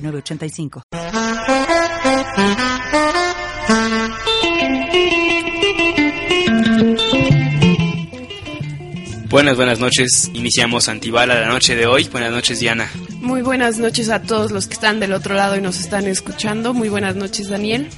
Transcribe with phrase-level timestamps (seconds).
[0.00, 0.82] 985.
[9.30, 10.30] Buenas, buenas noches.
[10.32, 12.08] Iniciamos Antibala la noche de hoy.
[12.10, 12.88] Buenas noches, Diana.
[13.20, 16.72] Muy buenas noches a todos los que están del otro lado y nos están escuchando.
[16.72, 17.88] Muy buenas noches, Daniel.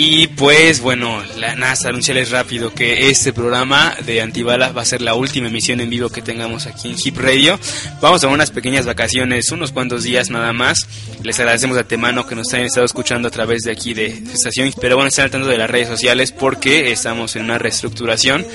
[0.00, 5.02] Y pues bueno, la NASA anunciarles rápido que este programa de Antibala va a ser
[5.02, 7.58] la última emisión en vivo que tengamos aquí en Hip Radio.
[8.00, 10.86] Vamos a unas pequeñas vacaciones, unos cuantos días nada más.
[11.24, 14.72] Les agradecemos a Temano que nos hayan estado escuchando a través de aquí de estación.
[14.80, 18.46] Pero bueno, estén al tanto de las redes sociales porque estamos en una reestructuración.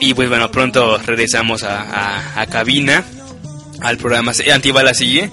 [0.00, 3.04] Y pues bueno, pronto regresamos a, a cabina
[3.82, 4.32] al programa.
[4.50, 5.30] Antibala sigue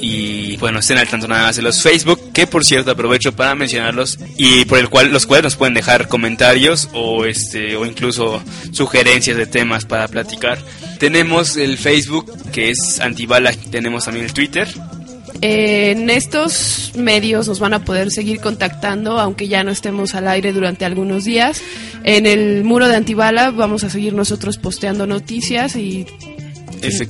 [0.00, 3.54] y bueno, estén al tanto nada más de los Facebook, que por cierto aprovecho para
[3.54, 8.42] mencionarlos y por el cual los cuales nos pueden dejar comentarios o este o incluso
[8.72, 10.58] sugerencias de temas para platicar.
[10.98, 14.68] Tenemos el Facebook que es Antibala, tenemos también el Twitter.
[15.42, 20.52] en estos medios nos van a poder seguir contactando, aunque ya no estemos al aire
[20.52, 21.62] durante algunos días.
[22.04, 26.06] En el muro de Antibala vamos a seguir nosotros posteando noticias y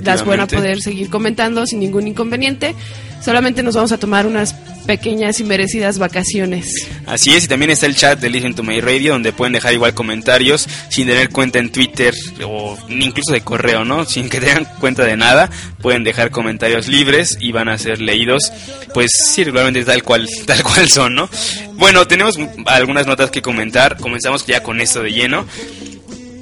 [0.03, 2.75] las van a poder seguir comentando sin ningún inconveniente.
[3.23, 4.55] Solamente nos vamos a tomar unas
[4.85, 6.87] pequeñas y merecidas vacaciones.
[7.05, 9.73] Así es, y también está el chat de Listen to My Radio donde pueden dejar
[9.73, 14.05] igual comentarios sin tener cuenta en Twitter o incluso de correo, ¿no?
[14.05, 15.49] Sin que tengan cuenta de nada,
[15.81, 18.51] pueden dejar comentarios libres y van a ser leídos,
[18.93, 21.29] pues sí, regularmente tal cual, tal cual son, ¿no?
[21.73, 25.45] Bueno, tenemos algunas notas que comentar, comenzamos ya con esto de lleno.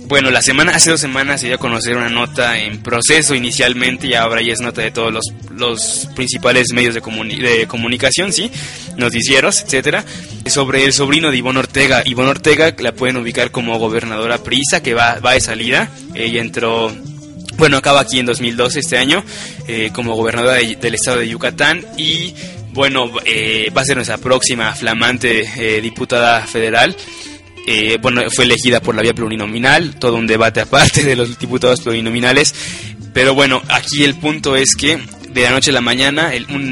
[0.10, 4.08] Bueno, la semana, hace dos semanas se dio a conocer una nota en proceso inicialmente
[4.08, 8.50] y ahora ya es nota de todos los, los principales medios de, de comunicación, ¿sí?
[8.98, 10.04] Noticieros, etcétera,
[10.48, 12.02] sobre el sobrino de Ivonne Ortega.
[12.06, 15.92] Ivonne Ortega la pueden ubicar como gobernadora prisa, que va, va de salida.
[16.16, 16.92] Ella entró
[17.58, 19.24] bueno, acaba aquí en 2012, este año,
[19.68, 22.34] eh, como gobernadora del estado de Yucatán y
[22.72, 26.96] bueno, eh, va a ser nuestra próxima flamante eh, diputada federal.
[27.68, 31.82] Eh, bueno, fue elegida por la vía plurinominal, todo un debate aparte de los diputados
[31.82, 32.56] plurinominales,
[33.14, 35.00] pero bueno, aquí el punto es que
[35.30, 36.32] de la noche a la mañana,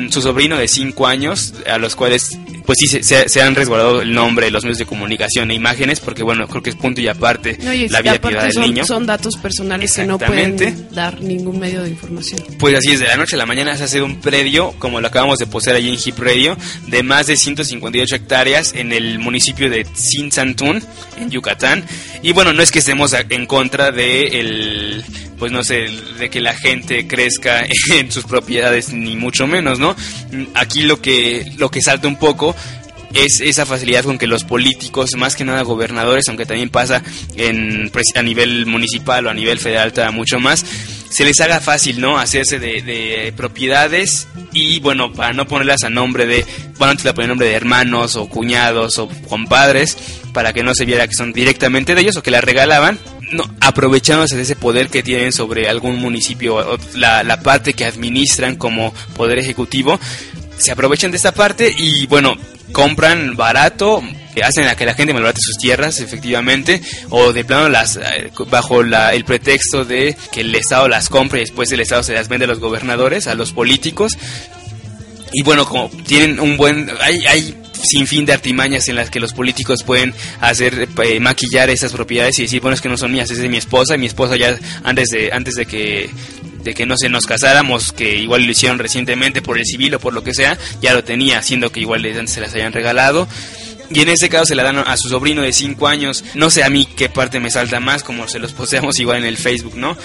[0.10, 4.52] su sobrino de 5 años, a los cuales pues sí se, han resguardado el nombre,
[4.52, 7.58] los medios de comunicación e imágenes, porque bueno, creo que es punto y aparte
[7.90, 8.86] la vida privada del niño.
[8.86, 12.44] Son datos personales que no pueden dar ningún medio de información.
[12.60, 15.00] Pues así es, de la noche a la mañana se ha sido un predio, como
[15.00, 16.58] lo acabamos de poseer allí en Hip Radio,
[16.88, 20.84] de más de 158 hectáreas en el municipio de Tzintzantún,
[21.18, 21.86] en Yucatán.
[22.22, 25.06] Y bueno, no es que estemos en contra de el
[25.38, 25.90] pues no sé,
[26.20, 29.96] de que la gente crezca en sus propiedades ni mucho menos, ¿no?
[30.54, 32.56] Aquí lo que lo que salta un poco
[33.14, 37.02] es esa facilidad con que los políticos, más que nada gobernadores, aunque también pasa
[37.36, 40.66] en, pues, a nivel municipal o a nivel federal, mucho más,
[41.10, 42.18] se les haga fácil, ¿no?
[42.18, 46.46] Hacerse de, propiedades y, bueno, para no ponerlas a nombre de,
[46.78, 49.98] bueno, antes la poner nombre de hermanos o cuñados o compadres,
[50.34, 53.00] para que no se viera que son directamente de ellos o que la regalaban,
[53.32, 57.86] no, aprovechándose de ese poder que tienen sobre algún municipio, o la, la parte que
[57.86, 60.00] administran como poder ejecutivo,
[60.58, 62.36] se aprovechan de esta parte y bueno,
[62.72, 64.02] compran barato,
[64.44, 68.84] hacen a que la gente malbarate sus tierras, efectivamente, o de plano las eh, bajo
[68.84, 72.28] la, el pretexto de que el Estado las compre y después el Estado se las
[72.28, 74.14] vende a los gobernadores, a los políticos.
[75.34, 76.90] Y bueno, como tienen un buen...
[77.02, 81.70] Hay, hay sin fin de artimañas en las que los políticos pueden hacer eh, maquillar
[81.70, 83.98] esas propiedades y decir, bueno, es que no son mías, es de mi esposa, y
[84.00, 86.10] mi esposa ya antes de antes de que
[86.68, 90.00] de que no se nos casáramos, que igual lo hicieron recientemente por el civil o
[90.02, 93.26] por lo que sea, ya lo tenía, siendo que igual antes se las hayan regalado.
[93.90, 96.26] Y en ese caso se la dan a su sobrino de 5 años.
[96.34, 99.26] No sé a mí qué parte me salta más, como se los poseamos igual en
[99.26, 99.98] el Facebook, ¿no?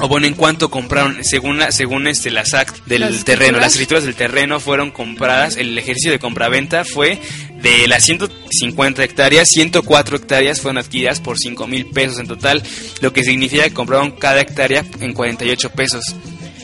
[0.00, 4.04] O bueno, en cuanto compraron, según la, según este la SAC del terreno, las escrituras
[4.04, 7.18] del terreno fueron compradas, el ejercicio de compraventa fue
[7.62, 12.62] de las 150 hectáreas, 104 hectáreas fueron adquiridas por 5 mil pesos en total,
[13.00, 16.04] lo que significa que compraron cada hectárea en 48 pesos.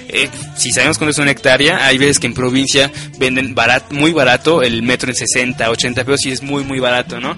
[0.08, 4.12] Eh, si sabemos cuánto es una hectárea, hay veces que en provincia venden barato, muy
[4.12, 7.36] barato el metro en 60, 80 pesos y es muy, muy barato, ¿no?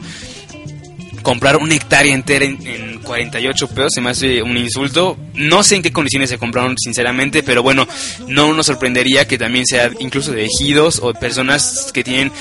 [1.28, 5.18] Comprar una hectárea entera en, en 48 pesos se me hace un insulto.
[5.34, 7.86] No sé en qué condiciones se compraron, sinceramente, pero bueno,
[8.26, 12.32] no nos sorprendería que también sea incluso de ejidos o personas que tienen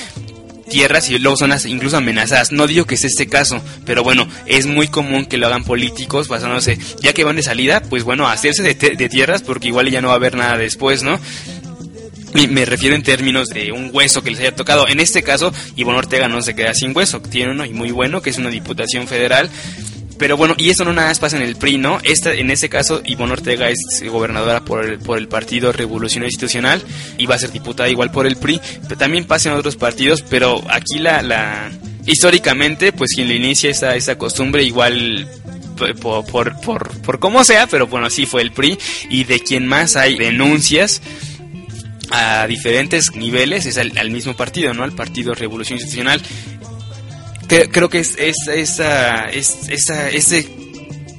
[0.70, 2.50] tierras y luego son incluso amenazadas.
[2.50, 6.28] No digo que sea este caso, pero bueno, es muy común que lo hagan políticos
[6.28, 10.00] basándose, ya que van de salida, pues bueno, hacerse de, de tierras porque igual ya
[10.00, 11.20] no va a haber nada después, ¿no?
[12.34, 14.86] Me refiero en términos de un hueso que les haya tocado.
[14.86, 17.20] En este caso, Ivonne Ortega no se queda sin hueso.
[17.20, 19.48] Tiene uno y muy bueno, que es una diputación federal.
[20.18, 22.00] Pero bueno, y eso no nada más pasa en el PRI, ¿no?
[22.02, 23.78] Esta, en este caso, Ivonne Ortega es
[24.10, 26.82] gobernadora por el, por el Partido Revolución Institucional
[27.16, 28.60] y va a ser diputada igual por el PRI.
[28.82, 31.22] Pero también pasa en otros partidos, pero aquí la...
[31.22, 31.70] la
[32.04, 35.28] históricamente, pues quien le inicia esa, esa costumbre igual
[35.76, 38.78] por, por, por, por como sea, pero bueno, sí fue el PRI
[39.10, 41.02] y de quien más hay denuncias
[42.10, 44.84] a diferentes niveles es al, mismo partido, ¿no?
[44.84, 46.22] Al Partido Revolución Institucional.
[47.48, 50.48] Creo, que es, esa, esa, ese,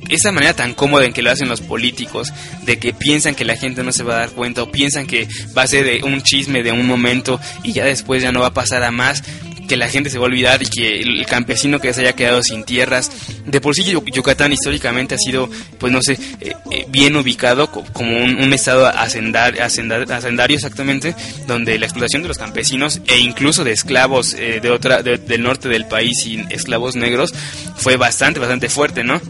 [0.10, 2.32] esa manera tan cómoda en que lo hacen los políticos,
[2.64, 5.28] de que piensan que la gente no se va a dar cuenta o piensan que
[5.58, 8.54] va a ser un chisme de un momento y ya después ya no va a
[8.54, 9.24] pasar a más
[9.70, 12.42] que la gente se va a olvidar y que el campesino que se haya quedado
[12.44, 13.12] sin tierras,
[13.46, 18.18] de por sí Yucatán históricamente ha sido, pues no sé, eh, eh, bien ubicado como
[18.18, 21.16] un, estado hacendar, hacendario exactamente,
[21.48, 25.70] donde la explotación de los campesinos e incluso de esclavos eh, de otra, del norte
[25.70, 27.34] del país y esclavos negros
[27.78, 29.22] fue bastante, bastante fuerte, ¿no?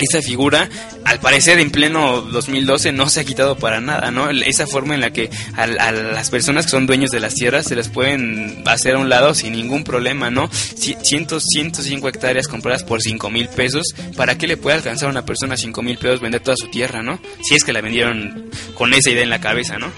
[0.00, 0.68] Esa figura,
[1.04, 4.30] al parecer en pleno 2012 no se ha quitado para nada, ¿no?
[4.30, 7.76] Esa forma en la que a, las personas que son dueños de las tierras se
[7.76, 10.50] les pueden hacer a un lado sin ningún problema, ¿no?
[10.50, 15.24] 100, 105 hectáreas compradas por 5 mil pesos, ¿para qué le puede alcanzar a una
[15.24, 17.20] persona 5 mil pesos vender toda su tierra, ¿no?
[17.42, 19.88] Si es que la vendieron con esa idea en la cabeza, ¿no?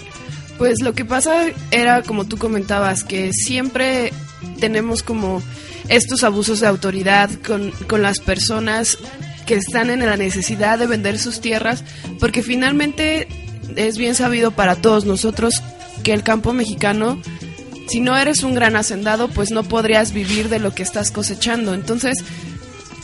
[0.58, 4.12] Pues lo que pasa era, como tú comentabas, que siempre
[4.61, 5.43] tenemos como
[5.88, 8.99] estos abusos de autoridad con, con las personas
[9.44, 11.85] que están en la necesidad de vender sus tierras,
[12.20, 13.29] porque finalmente
[13.76, 15.62] es bien sabido para todos nosotros
[16.02, 17.20] que el campo mexicano,
[17.88, 21.75] si no eres un gran hacendado, pues no podrías vivir de lo que estás cosechando.
[21.75, 22.19] Entonces,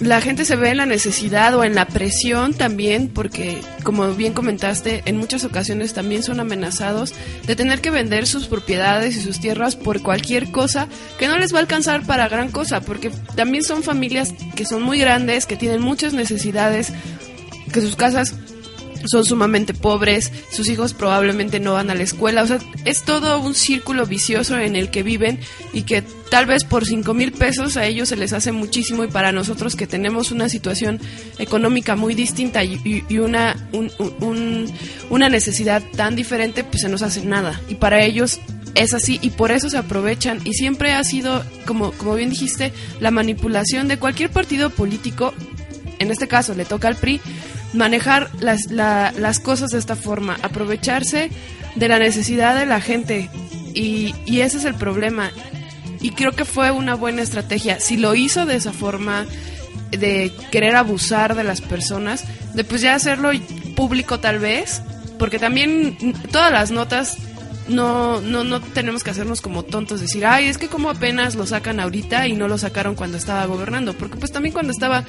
[0.00, 4.32] la gente se ve en la necesidad o en la presión también, porque como bien
[4.32, 7.12] comentaste, en muchas ocasiones también son amenazados
[7.46, 10.88] de tener que vender sus propiedades y sus tierras por cualquier cosa
[11.18, 14.82] que no les va a alcanzar para gran cosa, porque también son familias que son
[14.82, 16.92] muy grandes, que tienen muchas necesidades,
[17.72, 18.34] que sus casas
[19.06, 23.40] son sumamente pobres, sus hijos probablemente no van a la escuela, o sea, es todo
[23.40, 25.38] un círculo vicioso en el que viven
[25.72, 29.08] y que tal vez por cinco mil pesos a ellos se les hace muchísimo y
[29.08, 31.00] para nosotros que tenemos una situación
[31.38, 33.56] económica muy distinta y, una,
[35.10, 37.60] una necesidad tan diferente, pues se nos hace nada.
[37.68, 38.40] Y para ellos
[38.74, 40.40] es así y por eso se aprovechan.
[40.44, 45.34] Y siempre ha sido, como, como bien dijiste, la manipulación de cualquier partido político,
[45.98, 47.20] en este caso le toca al PRI,
[47.72, 51.30] manejar las, las cosas de esta forma, aprovecharse
[51.74, 53.30] de la necesidad de la gente.
[53.74, 55.30] Y, y ese es el problema.
[56.00, 57.78] Y creo que fue una buena estrategia.
[57.80, 59.26] Si lo hizo de esa forma,
[59.90, 62.24] de querer abusar de las personas,
[62.54, 63.30] de pues ya hacerlo
[63.76, 64.82] público tal vez,
[65.18, 67.18] porque también todas las notas
[67.70, 71.46] no, no, no tenemos que hacernos como tontos, decir, ay, es que como apenas lo
[71.46, 75.04] sacan ahorita y no lo sacaron cuando estaba gobernando, porque pues también cuando estaba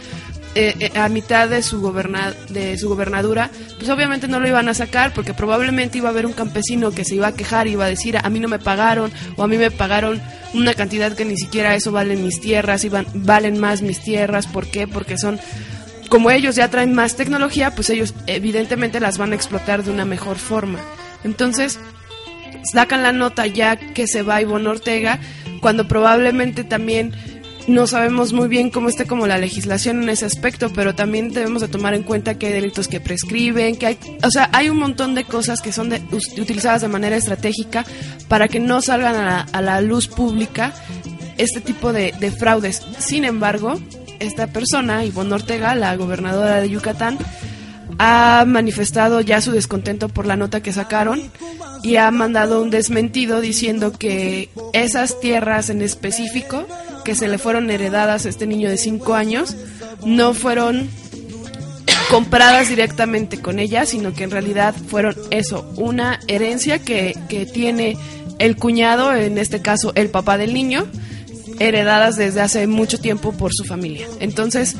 [0.54, 4.70] eh, eh, a mitad de su, goberna de su gobernadura, pues obviamente no lo iban
[4.70, 7.72] a sacar porque probablemente iba a haber un campesino que se iba a quejar y
[7.72, 10.22] iba a decir a mí no me pagaron o a mí me pagaron
[10.54, 14.68] una cantidad que ni siquiera eso valen mis tierras, iban, valen más mis tierras, ¿por
[14.68, 14.88] qué?
[14.88, 15.40] Porque son
[16.10, 20.04] como ellos ya traen más tecnología, pues ellos evidentemente las van a explotar de una
[20.04, 20.80] mejor forma.
[21.24, 21.80] Entonces,
[22.72, 25.20] sacan la nota ya que se va Ivonne Ortega,
[25.62, 27.14] cuando probablemente también
[27.68, 31.62] no sabemos muy bien cómo está como la legislación en ese aspecto, pero también debemos
[31.62, 34.78] de tomar en cuenta que hay delitos que prescriben, que hay, o sea, hay un
[34.78, 35.92] montón de cosas que son
[36.38, 37.86] utilizadas de manera estratégica
[38.28, 40.74] para que no salgan a la, luz pública
[41.38, 42.82] este tipo de, de, fraudes.
[43.00, 43.80] Sin embargo,
[44.20, 47.18] esta persona, Ivonne Ortega, la gobernadora de Yucatán,
[48.04, 51.22] ha manifestado ya su descontento por la nota que sacaron
[51.84, 56.66] y ha mandado un desmentido diciendo que esas tierras en específico
[57.06, 59.56] que se le fueron heredadas a este niño de 5 años
[60.04, 60.90] no fueron
[62.10, 67.98] compradas directamente con ella, sino que en realidad fueron eso, una herencia que, que tiene
[68.40, 70.88] el cuñado, en este caso el papá del niño,
[71.60, 74.08] heredadas desde hace mucho tiempo por su familia.
[74.20, 74.76] Entonces,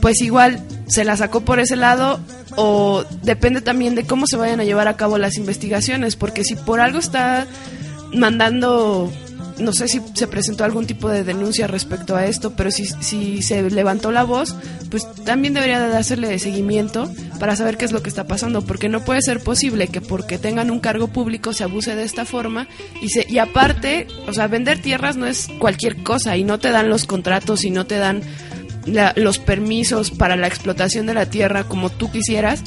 [0.00, 2.20] pues igual se la sacó por ese lado
[2.56, 6.56] o depende también de cómo se vayan a llevar a cabo las investigaciones, porque si
[6.56, 7.46] por algo está
[8.12, 9.10] mandando
[9.60, 13.42] no sé si se presentó algún tipo de denuncia respecto a esto, pero si, si
[13.42, 14.56] se levantó la voz,
[14.90, 18.88] pues también debería de dársele seguimiento para saber qué es lo que está pasando, porque
[18.88, 22.68] no puede ser posible que porque tengan un cargo público se abuse de esta forma
[23.00, 26.70] y se y aparte, o sea, vender tierras no es cualquier cosa y no te
[26.70, 28.22] dan los contratos y no te dan
[28.86, 32.62] los permisos para la explotación de la tierra como tú quisieras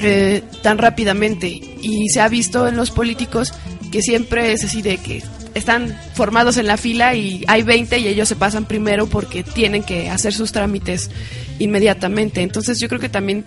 [0.00, 3.54] eh, tan rápidamente y se ha visto en los políticos
[3.90, 5.22] que siempre es así de que
[5.54, 9.82] están formados en la fila y hay 20 y ellos se pasan primero porque tienen
[9.82, 11.10] que hacer sus trámites
[11.58, 12.42] inmediatamente.
[12.42, 13.46] Entonces yo creo que también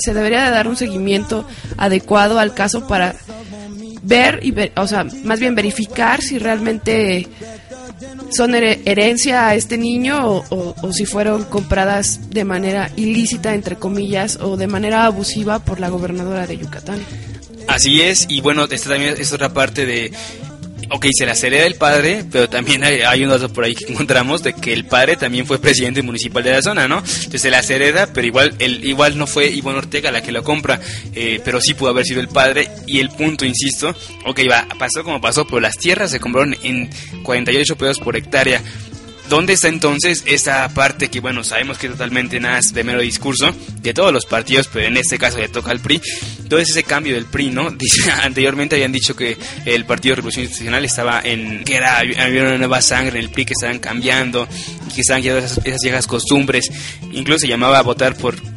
[0.00, 1.46] se debería de dar un seguimiento
[1.76, 3.14] adecuado al caso para
[4.02, 7.28] ver y ver, o sea, más bien verificar si realmente
[8.30, 14.56] son herencia a este niño o, si fueron compradas de manera ilícita, entre comillas, o
[14.56, 17.00] de manera abusiva por la gobernadora de Yucatán.
[17.68, 20.12] Así es, y bueno, esta también es otra parte de
[20.94, 24.44] ok, se la hereda el padre, pero también hay, un dato por ahí que encontramos
[24.44, 26.98] de que el padre también fue presidente municipal de la zona, ¿no?
[26.98, 30.44] Entonces se la hereda, pero igual el, igual no fue Iván Ortega la que lo
[30.44, 30.80] compra,
[31.12, 32.70] eh, pero sí pudo haber sido el padre.
[32.86, 33.92] Y el punto, insisto,
[34.24, 36.88] ok, va, pasó como pasó, pero las tierras se compraron en
[37.24, 38.62] 48 pesos por hectárea.
[39.28, 43.50] ¿Dónde está entonces esa parte que, bueno, sabemos que totalmente nada de mero discurso
[43.80, 46.00] de todos los partidos, pero en este caso ya toca al PRI?
[46.42, 47.70] Entonces ese cambio del PRI, ¿no?
[47.84, 52.58] Dice, anteriormente habían dicho que el Partido Revolución Institucional estaba en, que era, había una
[52.58, 54.46] nueva sangre en el PRI, que estaban cambiando,
[54.94, 56.70] que estaban quedando esas, esas viejas costumbres.
[57.12, 58.53] Incluso se llamaba a votar por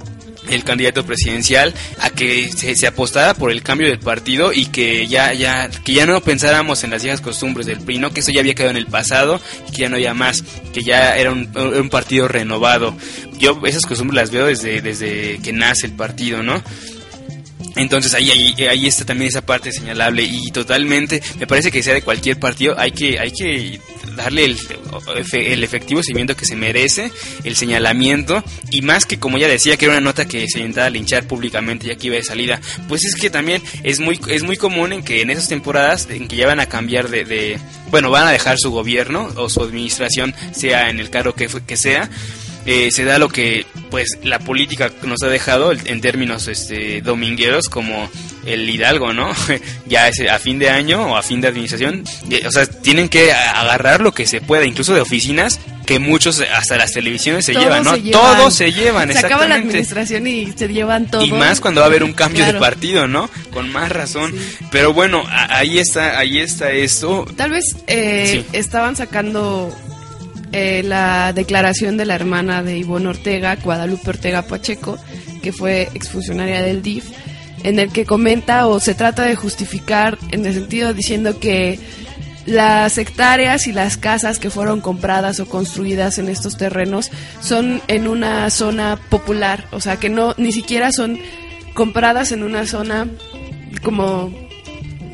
[0.50, 5.34] el candidato presidencial a que se, apostara por el cambio del partido y que ya
[5.34, 8.40] ya que ya no pensáramos en las viejas costumbres del PRI, no que eso ya
[8.40, 11.90] había quedado en el pasado, que ya no había más, que ya era un, un
[11.90, 12.96] partido renovado.
[13.40, 16.62] Yo esas costumbres las veo desde desde que nace el partido, ¿no?
[17.76, 21.94] Entonces ahí, ahí, ahí está también esa parte señalable y totalmente, me parece que sea
[21.94, 23.80] de cualquier partido, hay que, hay que
[24.16, 24.58] darle el,
[25.32, 27.12] el, efectivo seguimiento que se merece,
[27.44, 30.90] el señalamiento, y más que como ya decía que era una nota que se intentaba
[30.90, 34.58] linchar públicamente y aquí iba de salida, pues es que también es muy, es muy
[34.58, 37.60] común en que en esas temporadas en que ya van a cambiar de, de
[37.90, 41.78] bueno, van a dejar su gobierno o su administración, sea en el cargo que, que
[41.78, 42.10] sea,
[42.68, 47.70] eh, se da lo que pues la política nos ha dejado en términos este domingueros
[47.70, 48.10] como
[48.46, 49.32] el Hidalgo, ¿no?
[49.88, 53.10] ya es a fin de año o a fin de administración, eh, o sea, tienen
[53.10, 57.54] que agarrar lo que se pueda, incluso de oficinas que muchos hasta las televisiones se
[57.54, 57.98] llevan, ¿no?
[58.12, 61.24] Todos se llevan, se acaba la administración y se llevan todo.
[61.24, 63.30] Y más cuando va a haber un cambio de partido, ¿no?
[63.52, 64.36] Con más razón.
[64.70, 67.26] Pero bueno, ahí está, ahí está esto.
[67.38, 69.74] Tal vez eh, estaban sacando
[70.52, 74.98] eh, la declaración de la hermana de Ivonne Ortega, Guadalupe Ortega Pacheco,
[75.42, 77.06] que fue exfuncionaria del DIF,
[77.64, 81.80] en el que comenta o se trata de justificar en el sentido diciendo que
[82.46, 87.12] las hectáreas y las casas que fueron compradas o construidas en estos terrenos
[87.42, 91.20] son en una zona popular, o sea que no ni siquiera son
[91.74, 93.08] compradas en una zona
[93.84, 94.47] como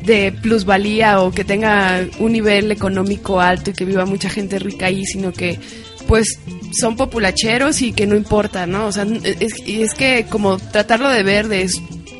[0.04, 4.86] de plusvalía o que tenga un nivel económico alto y que viva mucha gente rica
[4.86, 5.58] ahí, sino que
[6.06, 6.38] pues
[6.78, 8.86] son populacheros y que no importa, ¿no?
[8.86, 11.68] O sea, es, es que como tratarlo de ver de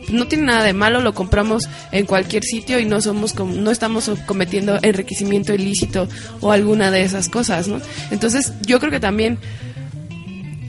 [0.09, 4.11] no tiene nada de malo, lo compramos en cualquier sitio y no somos no estamos
[4.27, 6.09] cometiendo enriquecimiento ilícito
[6.41, 7.81] o alguna de esas cosas, ¿no?
[8.11, 9.39] Entonces, yo creo que también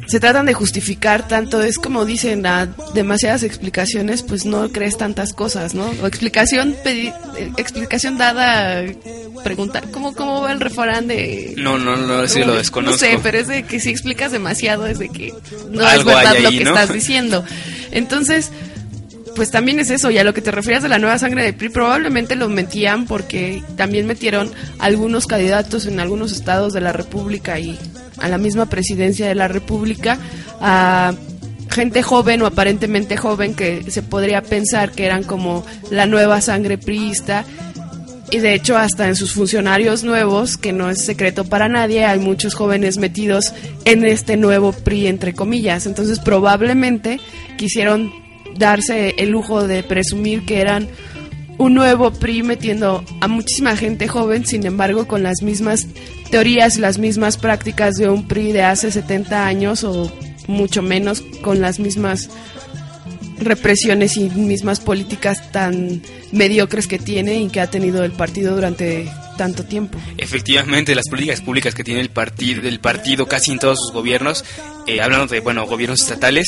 [0.07, 5.33] se tratan de justificar tanto, es como dicen, a demasiadas explicaciones, pues no crees tantas
[5.33, 5.91] cosas, ¿no?
[6.01, 6.75] O explicación,
[7.57, 8.83] explicación dada,
[9.43, 11.55] preguntar, ¿cómo, ¿cómo va el refrán de...?
[11.57, 12.91] No, no, no, sí lo desconozco.
[12.91, 15.33] No sé, pero es de que si explicas demasiado es de que
[15.71, 17.43] no es verdad lo que estás diciendo.
[17.91, 18.51] Entonces,
[19.35, 21.53] pues también es eso, y a lo que te refieres de la nueva sangre de
[21.53, 27.59] PRI, probablemente lo metían porque también metieron algunos candidatos en algunos estados de la República
[27.59, 27.77] y
[28.19, 30.17] a la misma presidencia de la República
[30.61, 31.13] a
[31.71, 36.77] gente joven o aparentemente joven que se podría pensar que eran como la nueva sangre
[36.77, 37.43] priista.
[38.31, 42.19] Y de hecho hasta en sus funcionarios nuevos, que no es secreto para nadie, hay
[42.19, 43.53] muchos jóvenes metidos
[43.85, 47.19] en este nuevo PRI entre comillas, entonces probablemente
[47.57, 48.11] quisieron
[48.57, 50.87] darse el lujo de presumir que eran
[51.57, 55.87] un nuevo PRI metiendo a muchísima gente joven, sin embargo, con las mismas
[56.35, 60.11] teorías y las mismas prácticas de un PRI de hace 70 años o
[60.47, 62.29] mucho menos con las mismas
[63.39, 66.01] represiones y mismas políticas tan
[66.33, 69.97] mediocres que tiene y que ha tenido el partido durante tanto tiempo.
[70.17, 74.43] Efectivamente, las políticas públicas que tiene el partido, el partido casi en todos sus gobiernos,
[74.87, 76.47] eh, hablando de bueno gobiernos estatales,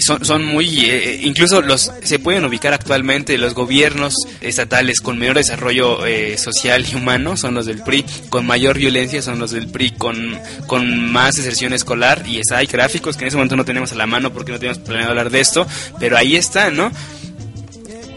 [0.00, 5.36] son, son muy, eh, incluso los se pueden ubicar actualmente los gobiernos estatales con mayor
[5.36, 9.68] desarrollo eh, social y humano son los del PRI, con mayor violencia son los del
[9.68, 13.64] PRI, con, con más deserción escolar y es, hay gráficos que en ese momento no
[13.64, 15.66] tenemos a la mano porque no tenemos planeado hablar de esto,
[15.98, 16.90] pero ahí está, ¿no?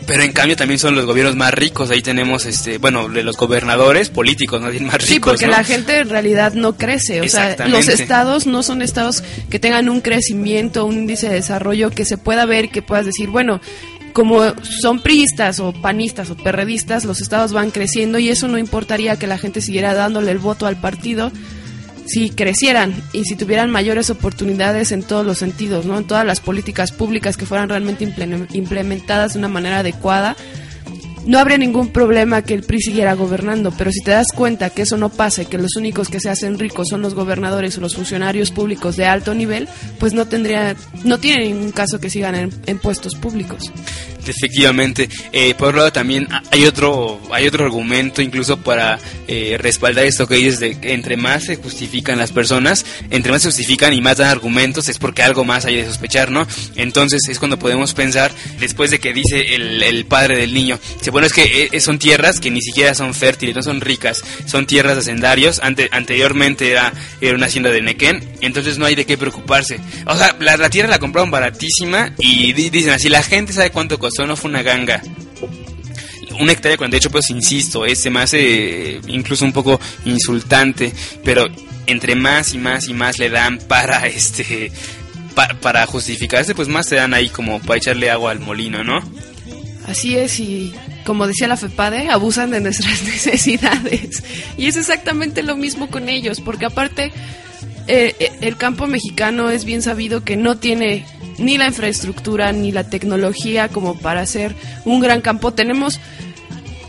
[0.06, 1.90] Pero en cambio también son los gobiernos más ricos.
[1.90, 5.08] Ahí tenemos, este, bueno, de los gobernadores políticos, más bien más ricos.
[5.08, 7.22] Sí, porque la gente en realidad no crece.
[7.22, 11.90] O sea, los estados no son estados que tengan un crecimiento, un índice de desarrollo
[11.90, 13.62] que se pueda ver, que puedas decir, bueno,
[14.14, 19.18] como son priistas o panistas o perredistas, los estados van creciendo y eso no importaría
[19.18, 21.32] que la gente siguiera dándole el voto al partido
[22.06, 25.98] si crecieran y si tuvieran mayores oportunidades en todos los sentidos, ¿no?
[25.98, 28.04] En todas las políticas públicas que fueran realmente
[28.54, 30.36] implementadas de una manera adecuada,
[31.26, 34.84] no habría ningún problema que el PRI siguiera gobernando, pero si te das cuenta que
[34.84, 37.82] eso no pasa y que los únicos que se hacen ricos son los gobernadores o
[37.82, 39.68] los funcionarios públicos de alto nivel,
[40.00, 43.72] pues no tendría, no tiene ningún caso que sigan en puestos públicos.
[44.32, 45.10] Efectivamente.
[45.32, 50.28] Eh, por otro lado también hay otro, hay otro argumento incluso para eh, respaldar esto
[50.28, 54.02] que dices de que entre más se justifican las personas, entre más se justifican y
[54.02, 56.48] más dan argumentos es porque algo más hay de sospechar, ¿no?
[56.76, 61.28] Entonces es cuando podemos pensar, después de que dice el, padre del niño, se bueno
[61.28, 64.96] es que eh, son tierras que ni siquiera son fértiles, no son ricas, son tierras
[64.96, 69.18] de hacendarios, Ante, anteriormente era, era una hacienda de Nequén, entonces no hay de qué
[69.18, 69.80] preocuparse.
[70.06, 73.98] O sea, la, la tierra la compraron baratísima y dicen así, la gente sabe cuánto
[74.00, 75.02] costó no fue una ganga.
[76.40, 80.94] Una hectárea de 48 pesos, insisto, es, se me hace incluso un poco insultante,
[81.24, 81.48] pero
[81.88, 84.72] entre más y más y más le dan para este
[85.62, 89.00] para justificarse, pues más te dan ahí como para echarle agua al molino, ¿no?
[89.86, 90.74] Así es, y
[91.06, 94.24] como decía la FEPADE, abusan de nuestras necesidades.
[94.58, 97.12] Y es exactamente lo mismo con ellos, porque aparte
[97.88, 101.06] eh, eh, el campo mexicano es bien sabido que no tiene
[101.38, 105.54] ni la infraestructura ni la tecnología como para hacer un gran campo.
[105.54, 106.00] Tenemos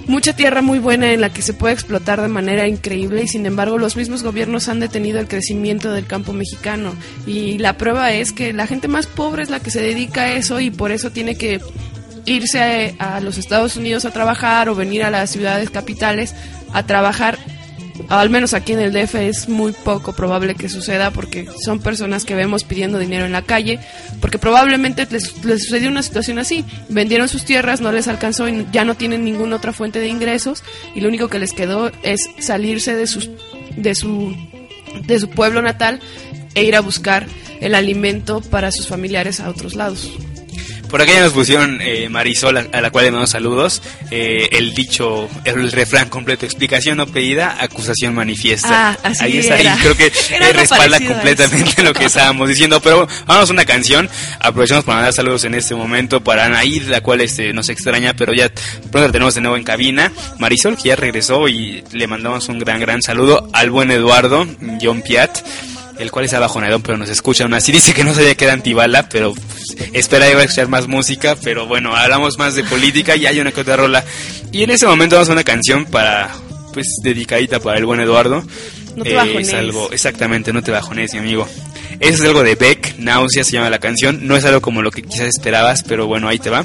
[0.06, 3.44] mucha tierra muy buena en la que se puede explotar de manera increíble y sin
[3.44, 6.94] embargo los mismos gobiernos han detenido el crecimiento del campo mexicano
[7.26, 10.32] y la prueba es que la gente más pobre es la que se dedica a
[10.32, 11.60] eso y por eso tiene que
[12.24, 16.34] irse a, a los Estados Unidos a trabajar o venir a las ciudades capitales
[16.72, 17.38] a trabajar
[18.08, 22.24] al menos aquí en el DF es muy poco probable que suceda porque son personas
[22.24, 23.78] que vemos pidiendo dinero en la calle,
[24.20, 28.85] porque probablemente les, sucedió una situación así, vendieron sus tierras, no les alcanzó y ya
[28.85, 30.62] no tienen ninguna otra fuente de ingresos
[30.94, 33.30] y lo único que les quedó es salirse de, sus,
[33.76, 34.37] de, su,
[35.06, 36.00] de su pueblo natal
[36.54, 37.26] e ir a buscar
[37.61, 40.11] el alimento para sus familiares a otros lados.
[40.90, 45.29] Por aquí nos pusieron eh, Marisol, a, la cual le damos saludos, eh, el dicho,
[45.44, 48.90] el refrán completo, explicación no pedida, acusación manifiesta.
[48.90, 50.12] Ah, así ahí está, ahí creo que
[50.53, 52.81] respalda completamente lo que estábamos diciendo.
[52.81, 54.09] Pero vamos a una canción,
[54.40, 58.33] aprovechamos para mandar saludos en este momento para Anaid, la cual este, nos extraña, pero
[58.33, 60.12] ya pronto la tenemos de nuevo en cabina.
[60.38, 64.46] Marisol, que ya regresó y le mandamos un gran, gran saludo al buen Eduardo,
[64.81, 65.38] John Piat
[65.98, 67.72] el cual es abajonadón, pero nos escucha aún así.
[67.72, 71.37] Dice que no sabía que era antibala, pero pues, espera iba a escuchar más música.
[71.42, 74.04] Pero bueno, hablamos más de política y hay una que otra rola.
[74.52, 76.35] Y en ese momento vamos a una canción para,
[76.72, 78.44] pues, dedicadita para el buen Eduardo.
[78.96, 81.46] No te eh, es algo, exactamente, no te bajones, mi amigo.
[82.00, 84.26] Eso es algo de Beck, Náusea se llama la canción.
[84.26, 86.64] No es algo como lo que quizás esperabas, pero bueno, ahí te va.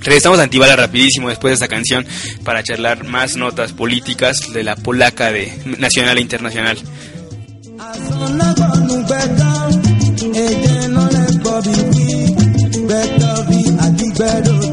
[0.00, 2.06] Regresamos a Antibala rapidísimo después de esta canción
[2.44, 6.78] para charlar más notas políticas de la polaca de nacional e internacional.
[12.88, 14.65] Better be, a think better.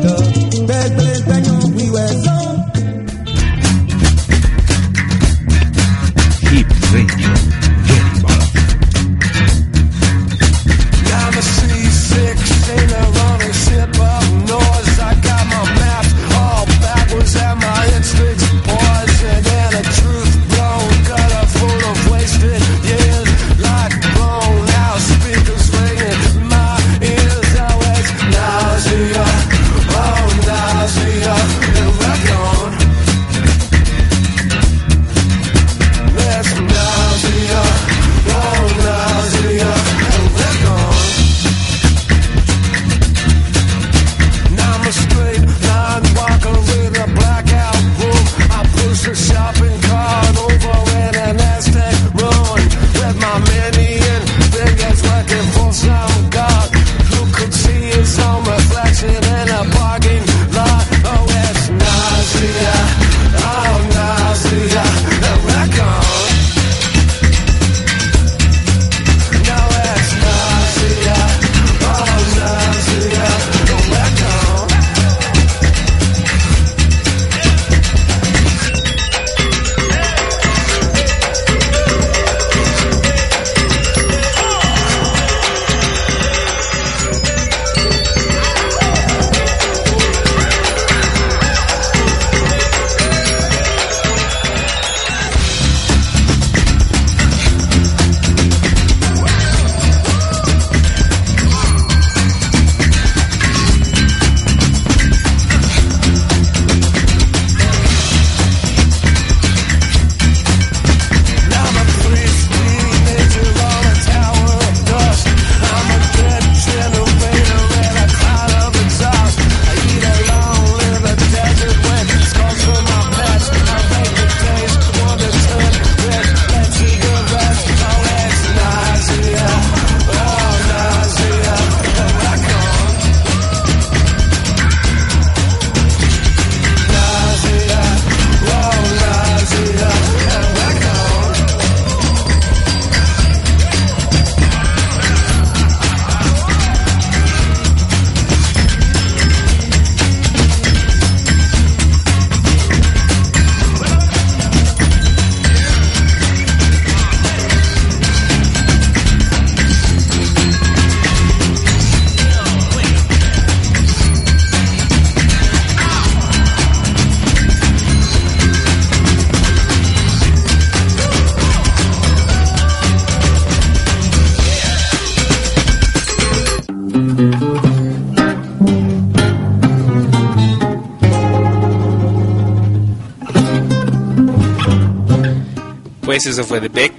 [186.14, 186.94] Pues eso fue de Beck,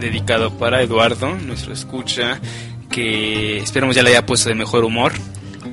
[0.00, 2.40] dedicado para Eduardo, nuestro escucha,
[2.90, 5.12] que esperamos ya le haya puesto de mejor humor.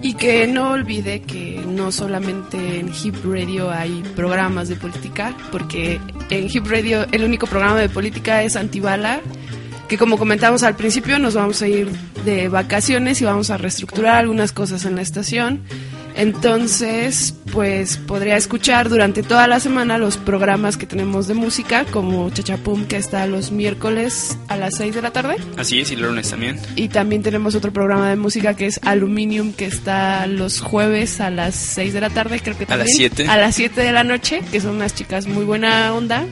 [0.03, 5.99] Y que no olvide que no solamente en Hip Radio hay programas de política, porque
[6.29, 9.19] en Hip Radio el único programa de política es Antibala,
[9.89, 11.89] que como comentamos al principio nos vamos a ir
[12.23, 15.63] de vacaciones y vamos a reestructurar algunas cosas en la estación.
[16.15, 22.29] Entonces, pues podría escuchar durante toda la semana los programas que tenemos de música, como
[22.29, 25.35] Chachapum, que está los miércoles a las 6 de la tarde.
[25.57, 26.59] Así es, y lunes también.
[26.75, 31.29] Y también tenemos otro programa de música que es Aluminium, que está los jueves a
[31.29, 32.81] las 6 de la tarde, creo que también.
[32.81, 33.27] A las 7.
[33.27, 36.25] A las 7 de la noche, que son unas chicas muy buena onda,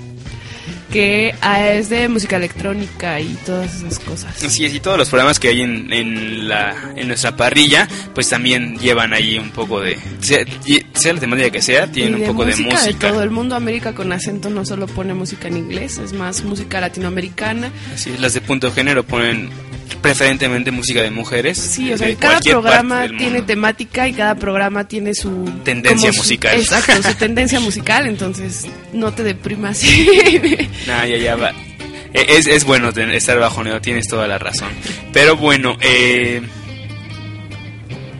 [0.93, 4.43] que ah, es de música electrónica y todas esas cosas.
[4.43, 8.29] Así es, y todos los programas que hay en, en, la, en nuestra parrilla, pues
[8.29, 9.97] también llevan ahí un poco de.
[10.19, 10.45] Sea,
[10.93, 12.85] sea la temática que sea, tienen un poco de música.
[12.85, 16.43] De todo el mundo, América con acento no solo pone música en inglés, es más
[16.43, 17.71] música latinoamericana.
[17.93, 19.49] Así es, las de punto género ponen
[20.01, 21.57] preferentemente música de mujeres.
[21.57, 26.59] Sí, o sea, cada programa tiene temática y cada programa tiene su tendencia musical.
[26.59, 29.83] exacto, su tendencia musical, entonces no te deprimas.
[30.87, 31.51] nah, ya, ya va.
[32.13, 34.69] E, es, es bueno estar bajo tienes toda la razón.
[35.11, 36.41] Pero bueno, eh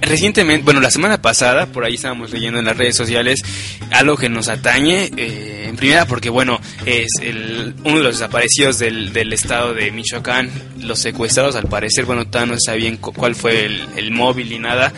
[0.06, 3.44] recientemente, bueno, la semana pasada, por ahí estábamos leyendo en las redes sociales
[3.92, 8.80] algo que nos atañe, eh, en primera porque, bueno, es el, uno de los desaparecidos
[8.80, 13.36] del, del, estado de Michoacán, los secuestrados al parecer, bueno, todavía no se sabía cuál
[13.36, 14.94] fue el, el móvil y nada.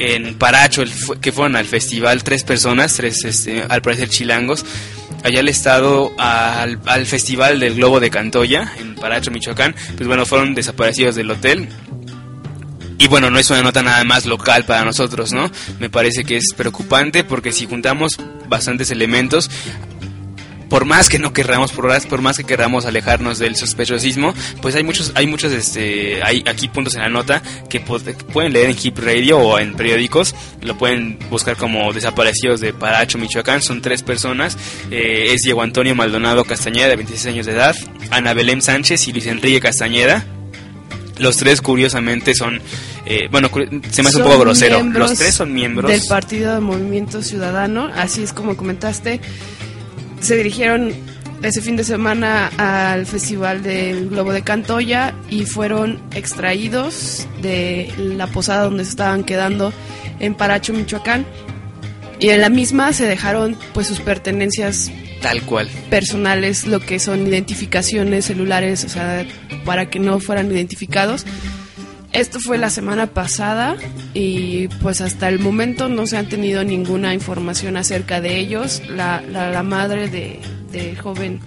[0.00, 4.64] En Paracho, el, que fueron al festival, tres personas, tres, este, al parecer chilangos,
[5.24, 10.24] allá al estado, al, al festival del Globo de Cantoya, en Paracho, Michoacán, pues bueno,
[10.24, 11.68] fueron desaparecidos del hotel
[12.98, 15.50] y bueno, no es una nota nada más local para nosotros, ¿no?
[15.78, 18.12] Me parece que es preocupante porque si juntamos
[18.48, 19.48] bastantes elementos,
[20.68, 24.84] por más que no querramos, por, por más que querramos alejarnos del sospechosismo, pues hay
[24.84, 28.98] muchos, hay muchos, este, hay aquí puntos en la nota que pueden leer en Hip
[28.98, 34.58] Radio o en periódicos, lo pueden buscar como desaparecidos de Paracho, Michoacán, son tres personas,
[34.90, 37.76] eh, es Diego Antonio Maldonado Castañeda, de 26 años de edad,
[38.10, 40.26] Ana Belén Sánchez y Luis Enrique Castañeda,
[41.18, 42.60] los tres, curiosamente, son.
[43.06, 43.50] Eh, bueno,
[43.90, 44.82] se me hace un poco grosero.
[44.82, 45.90] Los tres son miembros.
[45.90, 47.90] Del Partido de Movimiento Ciudadano.
[47.94, 49.20] Así es como comentaste.
[50.20, 50.92] Se dirigieron
[51.42, 58.26] ese fin de semana al Festival del Globo de Cantoya y fueron extraídos de la
[58.26, 59.72] posada donde se estaban quedando
[60.18, 61.24] en Paracho, Michoacán.
[62.20, 65.68] Y en la misma se dejaron pues sus pertenencias Tal cual.
[65.90, 69.26] Personales, lo que son identificaciones celulares, o sea,
[69.64, 71.24] para que no fueran identificados.
[72.12, 73.76] Esto fue la semana pasada
[74.14, 78.82] y pues hasta el momento no se han tenido ninguna información acerca de ellos.
[78.88, 80.40] La, la, madre de,
[80.72, 81.40] de, joven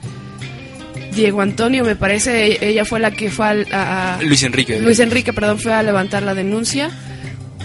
[1.16, 4.80] Diego Antonio, me parece, ella fue la que fue a, Luis Enrique.
[4.80, 6.92] Luis Enrique, perdón, fue a levantar la denuncia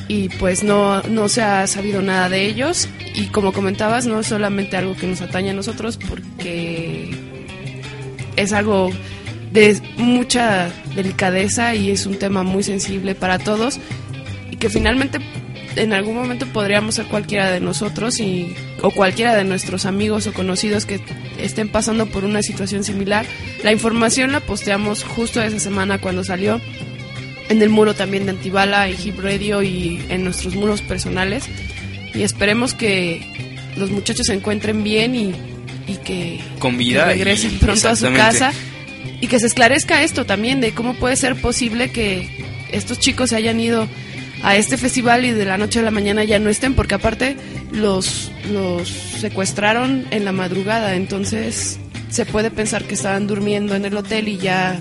[0.08, 4.26] y pues no, no se ha sabido nada de ellos y como comentabas no es
[4.26, 7.10] solamente algo que nos atañe a nosotros porque
[8.36, 8.90] es algo
[9.52, 13.80] de mucha delicadeza y es un tema muy sensible para todos
[14.50, 15.18] y que finalmente
[15.76, 20.32] en algún momento podríamos ser cualquiera de nosotros y, o cualquiera de nuestros amigos o
[20.32, 21.00] conocidos que
[21.38, 23.26] estén pasando por una situación similar.
[23.62, 26.60] La información la posteamos justo esa semana cuando salió
[27.48, 31.44] en el muro también de Antibala, y Hip Radio y en nuestros muros personales.
[32.14, 33.20] Y esperemos que
[33.76, 35.34] los muchachos se encuentren bien y,
[35.86, 38.52] y que, Con vida regresen pronto a su casa.
[39.20, 42.28] Y que se esclarezca esto también de cómo puede ser posible que
[42.70, 43.88] estos chicos se hayan ido
[44.42, 47.36] a este festival y de la noche a la mañana ya no estén, porque aparte
[47.72, 51.78] los, los secuestraron en la madrugada, entonces
[52.10, 54.78] se puede pensar que estaban durmiendo en el hotel y ya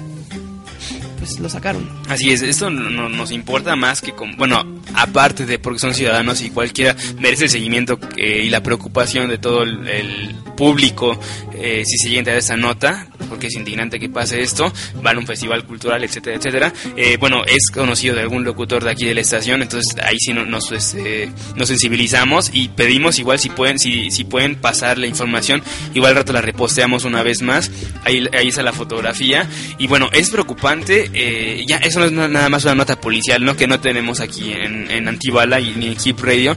[1.26, 1.90] pues lo sacaron.
[2.08, 6.52] Así es, esto no, nos importa más que, bueno, aparte de porque son ciudadanos y
[6.52, 11.20] cualquiera merece el seguimiento eh, y la preocupación de todo el, público
[11.58, 15.20] eh, si se llega a esta nota, porque es indignante que pase esto, van a
[15.20, 16.74] un festival cultural, etcétera, etcétera.
[16.96, 20.34] Eh, bueno, es conocido de algún locutor de aquí de la estación, entonces ahí sí
[20.34, 25.62] nos, este, nos sensibilizamos y pedimos igual si pueden, si, si pueden pasar la información,
[25.94, 27.72] igual al rato la reposteamos una vez más,
[28.04, 32.50] ahí, ahí está la fotografía y bueno, es preocupante eh, ya eso no es nada
[32.50, 33.56] más una nota policial, ¿no?
[33.56, 36.56] Que no tenemos aquí en, en Antibala y ni en Keep Radio.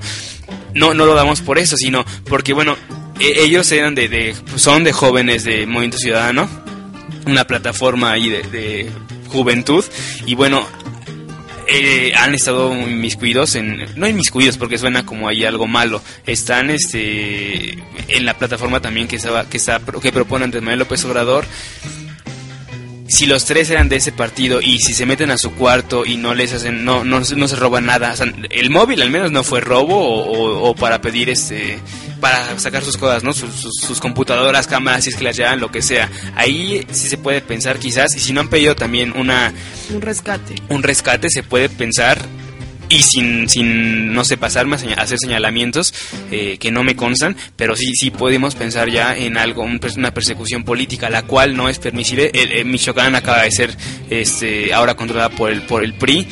[0.74, 2.76] No, no lo damos por eso, sino porque, bueno,
[3.20, 6.48] ellos eran de, son de jóvenes de Movimiento Ciudadano,
[7.26, 8.90] una plataforma ahí de,
[9.28, 9.84] juventud,
[10.24, 10.66] y bueno,
[11.66, 16.02] eh, han estado inmiscuidos en no inmiscuidos porque suena como ahí algo malo.
[16.26, 17.72] Están este
[18.08, 21.44] en la plataforma también que estaba que está que propone Andrés Manuel López Obrador.
[23.08, 26.18] Si los tres eran de ese partido y si se meten a su cuarto y
[26.18, 28.14] no les hacen, no, no, se roban nada,
[28.50, 31.78] el móvil al menos no fue robo o, para pedir este,
[32.20, 33.32] para sacar sus cosas, ¿no?
[33.32, 36.10] Sus, sus, computadoras, cámaras, si es que las llevan, lo que sea.
[36.34, 39.52] Ahí sí se puede pensar quizás, y si no han pedido también una...
[39.90, 40.56] Un rescate.
[40.68, 42.18] Un rescate, se puede pensar
[42.88, 45.94] y sin, sin no sé, pasarme a, hacer señalamientos
[46.30, 50.64] eh, que no me constan, pero sí, sí podemos pensar ya en algo, una persecución
[50.64, 52.30] política, la cual no es permisible.
[52.32, 53.76] El, Michoacán acaba de ser
[54.10, 56.26] este, ahora controlada por el, por el PRI.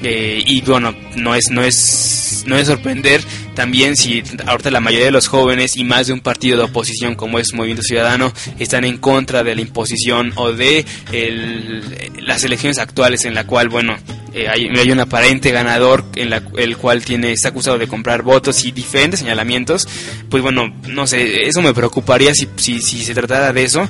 [0.00, 3.22] Eh, y bueno, no es, no es, no es sorprender
[3.54, 7.14] también si ahorita la mayoría de los jóvenes y más de un partido de oposición
[7.14, 10.84] como es Movimiento Ciudadano están en contra de la imposición o de
[12.22, 13.96] las elecciones actuales en la cual, bueno,
[14.32, 18.64] eh, hay, un aparente ganador en la, el cual tiene está acusado de comprar votos
[18.64, 19.86] y diferentes señalamientos,
[20.30, 23.88] pues bueno, no sé, eso me preocuparía si, si, si se tratara de eso.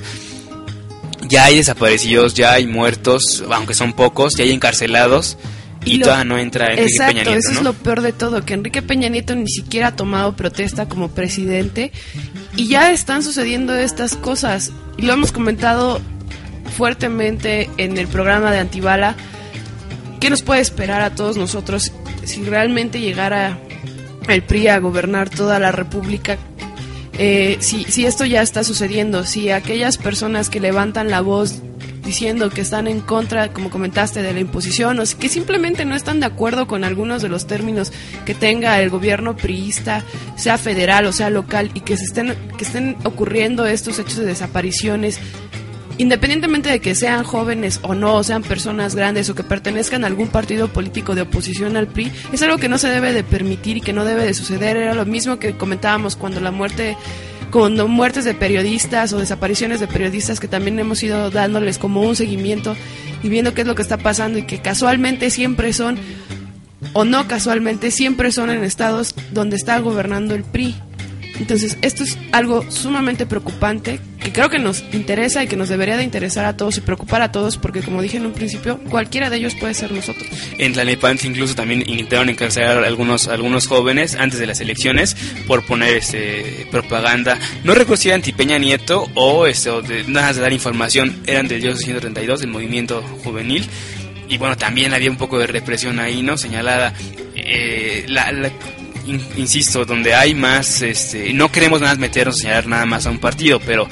[1.28, 5.36] Ya hay desaparecidos, ya hay muertos, aunque son pocos, ya hay encarcelados
[5.84, 7.32] y, todavía no entra Enrique Peña Nieto.
[7.34, 10.88] Eso es lo peor de todo, que Enrique Peña Nieto ni siquiera ha tomado protesta
[10.88, 11.92] como presidente
[12.56, 14.72] y ya están sucediendo estas cosas.
[14.96, 16.00] Y lo hemos comentado
[16.76, 19.14] fuertemente en el programa de Antibala.
[20.20, 21.92] ¿Qué nos puede esperar a todos nosotros
[22.24, 23.58] si realmente llegara
[24.28, 26.36] el PRI a gobernar toda la República?
[27.20, 31.62] Eh, si, si esto ya está sucediendo, si aquellas personas que levantan la voz
[32.08, 36.20] diciendo que están en contra, como comentaste, de la imposición o que simplemente no están
[36.20, 37.92] de acuerdo con algunos de los términos
[38.24, 40.02] que tenga el gobierno priista,
[40.34, 44.24] sea federal o sea local, y que se estén, que estén ocurriendo estos hechos de
[44.24, 45.20] desapariciones
[45.98, 50.06] independientemente de que sean jóvenes o no, o sean personas grandes o que pertenezcan a
[50.06, 53.76] algún partido político de oposición al PRI, es algo que no se debe de permitir
[53.76, 54.76] y que no debe de suceder.
[54.76, 56.96] Era lo mismo que comentábamos cuando la muerte
[57.50, 62.16] con muertes de periodistas o desapariciones de periodistas que también hemos ido dándoles como un
[62.16, 62.76] seguimiento
[63.22, 65.98] y viendo qué es lo que está pasando y que casualmente siempre son,
[66.92, 70.74] o no casualmente, siempre son en estados donde está gobernando el PRI.
[71.38, 75.96] Entonces, esto es algo sumamente preocupante que creo que nos interesa y que nos debería
[75.96, 79.30] de interesar a todos y preocupar a todos porque, como dije en un principio, cualquiera
[79.30, 80.28] de ellos puede ser nosotros.
[80.58, 85.64] En Tlalnepantla incluso también intentaron encarcelar a algunos, algunos jóvenes antes de las elecciones por
[85.64, 87.38] poner este, propaganda.
[87.64, 91.62] No recuerdo si era anti-Peña Nieto o, este, de, nada de dar información, eran del
[91.62, 93.66] Dios 132, del movimiento juvenil
[94.28, 96.36] y bueno, también había un poco de represión ahí, ¿no?
[96.36, 96.92] Señalada.
[97.34, 98.30] Eh, la,
[99.36, 103.10] insisto, donde hay más, este, no queremos nada más meternos a señalar nada más a
[103.10, 103.88] un partido, pero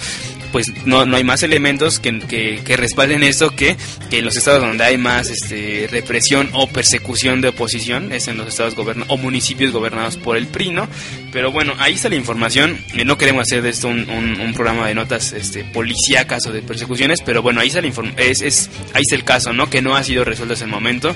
[0.56, 3.76] pues no, no hay más elementos que, que, respalden esto que,
[4.08, 8.38] que, en los estados donde hay más este, represión o persecución de oposición es en
[8.38, 10.88] los estados gobernados o municipios gobernados por el PRI, ¿no?
[11.30, 12.78] Pero bueno, ahí está la información.
[12.94, 16.62] Eh, no queremos hacer de esto un, un, programa de notas este, policíacas o de
[16.62, 19.68] persecuciones, pero bueno, ahí está, la es, es, ahí está el caso, ¿no?
[19.68, 21.14] Que no ha sido resuelto hasta el momento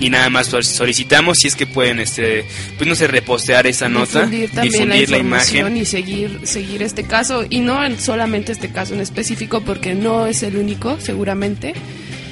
[0.00, 2.44] y nada más solicitamos si es que pueden, este,
[2.76, 7.60] pues no sé, repostear esa nota, difundir, la, imagen y seguir, seguir este caso y
[7.60, 11.74] no solamente este caso en específico porque no es el único, seguramente.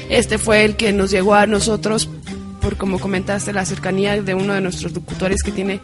[0.08, 2.08] Este fue el que nos llegó a nosotros
[2.62, 5.80] por como comentaste la cercanía de uno de nuestros locutores que tiene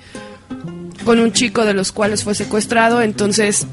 [1.05, 3.67] con un chico de los cuales fue secuestrado, entonces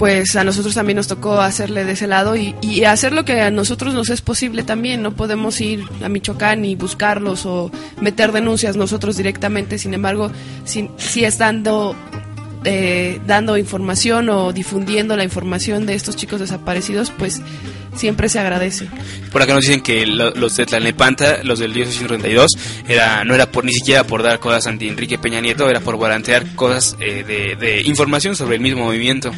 [0.00, 3.42] pues a nosotros también nos tocó hacerle de ese lado y, y, hacer lo que
[3.42, 5.02] a nosotros nos es posible también.
[5.02, 10.32] No podemos ir a Michoacán y buscarlos o meter denuncias nosotros directamente, sin embargo,
[10.64, 11.94] si, si estando
[12.64, 17.42] eh, dando información o difundiendo la información de estos chicos desaparecidos, pues
[17.94, 18.88] siempre se agradece.
[19.30, 22.52] Por acá nos dicen que los de Tlalnepanta, los del 1832,
[22.88, 25.96] era, no era por ni siquiera por dar cosas anti Enrique Peña Nieto, era por
[25.96, 29.30] volantear cosas eh, de información sobre el mismo movimiento.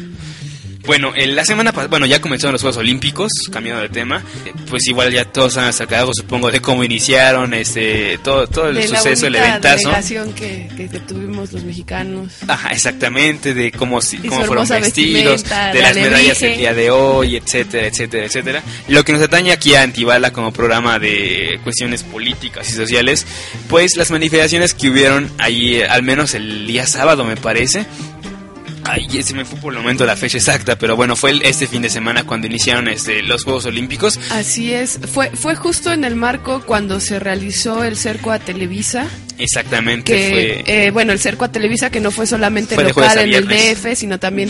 [0.85, 4.21] Bueno, en la semana pasada, bueno, ya comenzaron los Juegos Olímpicos, cambiando de tema,
[4.69, 9.27] pues igual ya todos han sacado, supongo, de cómo iniciaron, este, todo, todo el suceso,
[9.27, 9.91] el eventazo.
[10.35, 12.33] Que, que, que, tuvimos los mexicanos.
[12.47, 17.87] Ajá, exactamente, de cómo, cómo fueron vestidos, de las medallas del día de hoy, etcétera,
[17.87, 18.63] etcétera, etcétera.
[18.89, 23.25] Lo que nos atañe aquí a Antibala como programa de cuestiones políticas y sociales,
[23.69, 27.85] pues las manifestaciones que hubieron ahí, al menos el día sábado me parece,
[28.85, 31.81] Ay, se me fue por el momento la fecha exacta, pero bueno, fue este fin
[31.81, 34.19] de semana cuando iniciaron este, los Juegos Olímpicos.
[34.31, 39.07] Así es, fue, fue justo en el marco cuando se realizó el cerco a Televisa.
[39.37, 40.85] Exactamente.
[40.85, 44.19] Eh, bueno, el cerco a Televisa que no fue solamente local en el DF, sino
[44.19, 44.49] también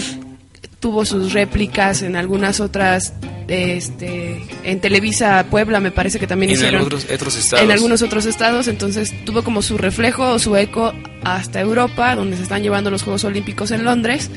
[0.83, 3.13] tuvo sus réplicas en algunas otras
[3.47, 7.63] este en Televisa Puebla me parece que también hicieron en otros, otros estados.
[7.63, 10.91] en algunos otros estados entonces tuvo como su reflejo o su eco
[11.23, 14.29] hasta Europa donde se están llevando los Juegos Olímpicos en Londres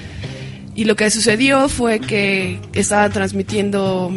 [0.77, 4.13] y lo que sucedió fue que estaban transmitiendo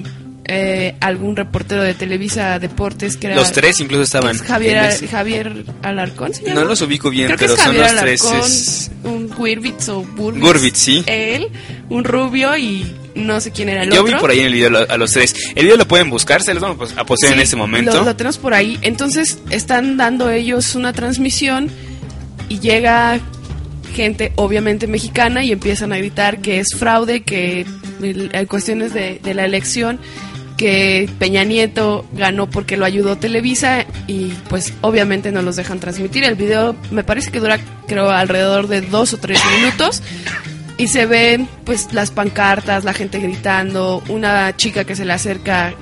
[0.51, 4.35] eh, algún reportero de Televisa Deportes que era Los tres incluso estaban.
[4.35, 6.33] es Javier, ese- Javier Alarcón.
[6.33, 8.23] ¿se No los ubico bien, Creo que pero son los tres.
[8.23, 10.43] Es- un Gurbitz o Burbitz.
[10.43, 11.03] Gurbitz, sí.
[11.05, 11.47] Él,
[11.89, 14.15] un rubio y no sé quién era el Yo otro.
[14.15, 15.35] vi por ahí en el video a los tres.
[15.55, 17.93] El video lo pueden buscar, se los vamos a postear en Sí, este momento.
[17.93, 18.79] Lo, lo tenemos por ahí.
[18.81, 21.69] Entonces están dando ellos una transmisión
[22.49, 23.19] y llega
[23.93, 27.65] gente obviamente mexicana y empiezan a gritar que es fraude, que
[28.33, 29.99] hay cuestiones de, de la elección,
[30.59, 36.25] que Peña Nieto ganó porque lo ayudó Televisa y pues obviamente no los dejan transmitir.
[36.25, 40.03] El video me parece que dura creo alrededor de dos o tres minutos
[40.77, 45.73] y se ven pues las pancartas, la gente gritando, una chica que se le acerca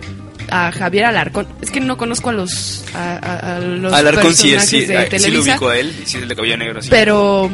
[0.51, 1.47] a Javier Alarcón.
[1.59, 4.95] Es que no conozco a los a, a- a los Alarcón sí, es, sí, de
[4.95, 6.81] ah, sí lo Televisa, ubico a él, sí es el de cabello negro.
[6.83, 6.87] sí.
[6.91, 7.49] pero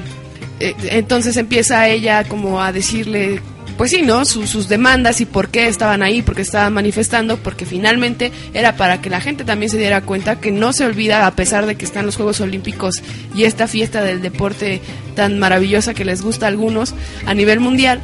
[0.60, 3.40] eh, entonces empieza ella como a decirle
[3.78, 4.26] pues sí, ¿no?
[4.26, 9.02] Sus, sus demandas y por qué estaban ahí, porque estaban manifestando, porque finalmente era para
[9.02, 11.86] que la gente también se diera cuenta que no se olvida, a pesar de que
[11.86, 13.02] están los Juegos Olímpicos
[13.36, 14.82] y esta fiesta del deporte
[15.16, 16.94] tan maravillosa que les gusta a algunos
[17.26, 18.02] a nivel mundial,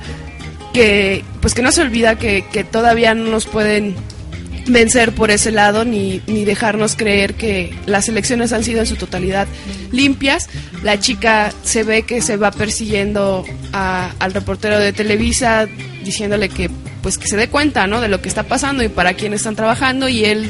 [0.73, 3.95] que pues que no se olvida que, que todavía no nos pueden
[4.69, 8.95] vencer por ese lado ni, ni dejarnos creer que las elecciones han sido en su
[8.95, 9.47] totalidad
[9.91, 10.49] limpias.
[10.83, 15.67] La chica se ve que se va persiguiendo a- al reportero de Televisa
[16.03, 16.69] diciéndole que
[17.01, 18.01] pues que se dé cuenta ¿no?
[18.01, 20.49] de lo que está pasando y para quién están trabajando y él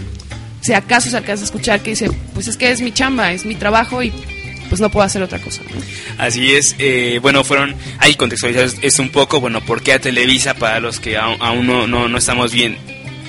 [0.61, 3.45] si acaso se alcanza a escuchar que dice pues es que es mi chamba, es
[3.45, 4.11] mi trabajo y
[4.67, 5.61] pues no puedo hacer otra cosa.
[6.19, 10.53] Así es, eh, bueno, fueron, ahí contextualizados es un poco, bueno, ¿por qué a Televisa
[10.53, 12.77] para los que aún, aún no, no, no estamos bien?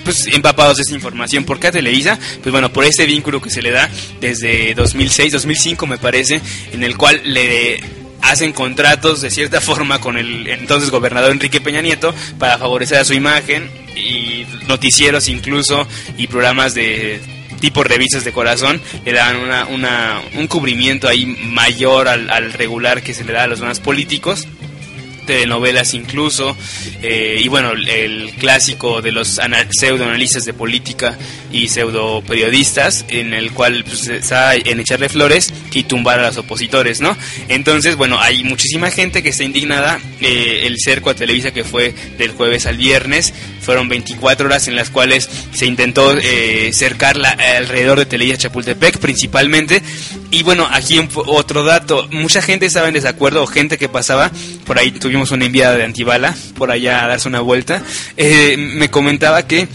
[0.04, 1.44] Pues empapados de esa información.
[1.44, 2.18] ¿Por qué Televisa?
[2.42, 3.88] Pues bueno, por ese vínculo que se le da
[4.20, 6.40] desde 2006, 2005 me parece,
[6.72, 7.80] en el cual le
[8.22, 13.04] hacen contratos de cierta forma con el entonces gobernador Enrique Peña Nieto para favorecer a
[13.04, 15.86] su imagen y noticieros incluso
[16.16, 17.20] y programas de
[17.60, 23.02] tipo revistas de corazón le dan una, una, un cubrimiento ahí mayor al, al regular
[23.02, 24.46] que se le da a los demás políticos
[25.30, 26.56] telenovelas incluso
[27.02, 31.16] eh, y bueno el, clásico de los ana- pseudoanalistas de política
[31.52, 36.36] y pseudo periodistas en el cual pues, está en echarle flores y tumbar a los
[36.38, 37.16] opositores no
[37.48, 41.94] entonces bueno hay muchísima gente que está indignada eh, el cerco a Televisa que fue
[42.18, 48.00] del jueves al viernes fueron 24 horas en las cuales se intentó eh, cercarla alrededor
[48.00, 49.80] de Televisa Chapultepec principalmente
[50.30, 52.08] y bueno aquí un otro dato.
[52.10, 54.30] Mucha gente estaba en desacuerdo o gente que pasaba
[54.64, 57.82] por ahí tuvimos una enviada de antibala por allá a darse una vuelta.
[58.16, 59.66] Eh, me comentaba que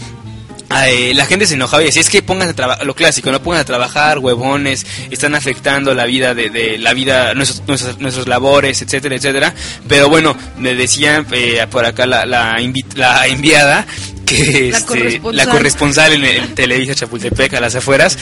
[0.86, 3.40] eh, la gente se enojaba y decía es que pongan a trabajar lo clásico no
[3.40, 8.26] pongan a trabajar huevones están afectando la vida de, de la vida nuestros, nuestros nuestros
[8.26, 9.54] labores etcétera etcétera
[9.88, 13.86] pero bueno me decían eh, por acá la la, invi- la enviada
[14.26, 15.36] que La este, corresponsal.
[15.36, 16.12] la corresponsal.
[16.14, 18.18] en, en Televisa Chapultepec a las afueras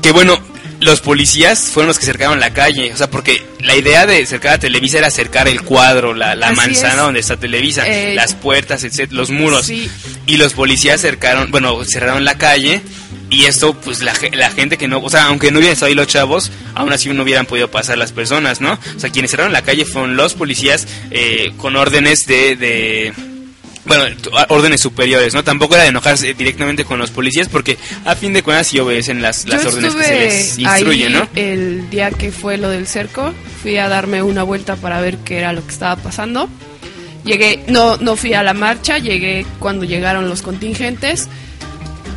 [0.00, 0.40] que bueno
[0.84, 4.54] los policías fueron los que cercaron la calle, o sea, porque la idea de cercar
[4.54, 7.00] a Televisa era cercar el cuadro, la, la manzana es.
[7.00, 9.66] donde está Televisa, Eh, las puertas, etcétera, los muros.
[9.66, 9.90] Sí.
[10.26, 12.82] Y los policías cercaron, bueno, cerraron la calle
[13.30, 14.14] y esto, pues la
[14.50, 17.22] gente que no, o sea, aunque no hubieran estado ahí los chavos, aún así no
[17.22, 18.78] hubieran podido pasar las personas, ¿no?
[18.96, 22.56] O sea, quienes cerraron la calle fueron los policías eh, con órdenes de...
[22.56, 23.33] de
[23.86, 24.04] bueno,
[24.48, 25.44] órdenes superiores, ¿no?
[25.44, 29.20] Tampoco era de enojarse directamente con los policías porque a fin de cuentas sí obedecen
[29.20, 31.28] las, las Yo órdenes que se les instruyen, ahí ¿no?
[31.34, 33.32] el día que fue lo del cerco,
[33.62, 36.48] fui a darme una vuelta para ver qué era lo que estaba pasando.
[37.24, 41.28] Llegué, no, no fui a la marcha, llegué cuando llegaron los contingentes.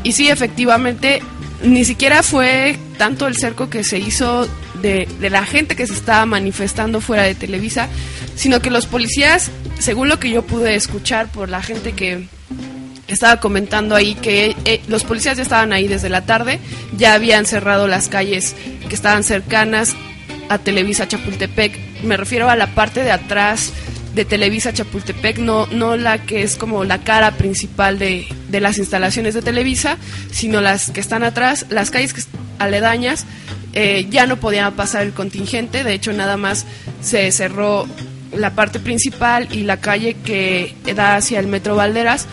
[0.04, 1.22] Y sí, efectivamente,
[1.64, 4.48] ni siquiera fue tanto el cerco que se hizo
[4.82, 7.88] de, la gente que se estaba manifestando fuera de Televisa,
[8.36, 12.28] sino que los policías, según lo que yo pude escuchar por la gente que
[13.08, 16.60] estaba comentando ahí, que eh, los policías ya estaban ahí desde la tarde,
[16.98, 18.56] ya habían cerrado las calles
[18.88, 19.96] que estaban cercanas
[20.50, 22.04] a Televisa Chapultepec.
[22.04, 23.72] Me refiero a la parte de atrás
[24.14, 28.80] de Televisa Chapultepec, no, no la que es como la cara principal de, de las
[28.80, 29.98] instalaciones de Televisa,
[30.32, 33.26] sino las que están atrás, las calles aledañas,
[33.80, 36.66] eh, ya no podía pasar el contingente, de hecho nada más
[37.00, 37.86] se cerró
[38.36, 42.26] la parte principal y la calle que da hacia el Metro Valderas,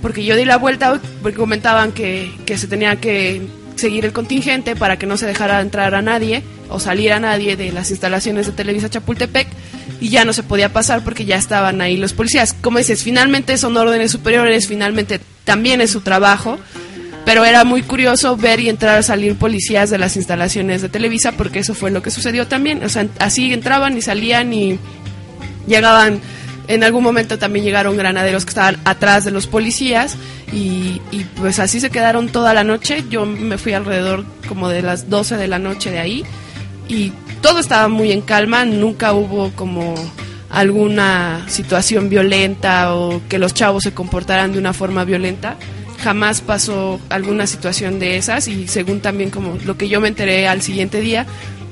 [0.00, 3.42] porque yo di la vuelta porque comentaban que, que se tenía que
[3.76, 7.56] seguir el contingente para que no se dejara entrar a nadie o salir a nadie
[7.56, 9.48] de las instalaciones de Televisa Chapultepec
[10.00, 12.54] y ya no se podía pasar porque ya estaban ahí los policías.
[12.54, 16.58] Como dices, finalmente son órdenes superiores, finalmente también es su trabajo,
[17.24, 21.32] pero era muy curioso ver y entrar a salir policías de las instalaciones de Televisa
[21.32, 22.82] porque eso fue lo que sucedió también.
[22.84, 24.78] O sea, así entraban y salían y
[25.66, 26.20] llegaban
[26.68, 30.16] En algún momento también llegaron granaderos que estaban atrás de los policías
[30.52, 31.00] y,
[31.36, 33.04] pues así se quedaron toda la noche.
[33.10, 36.24] Yo me fui alrededor como de las 12 de la noche de ahí
[36.88, 39.94] y todo estaba muy en calma, nunca hubo como
[40.48, 45.56] alguna situación violenta o que los chavos se comportaran de una forma violenta.
[46.02, 50.48] Jamás pasó alguna situación de esas y según también como lo que yo me enteré
[50.48, 51.26] al siguiente día,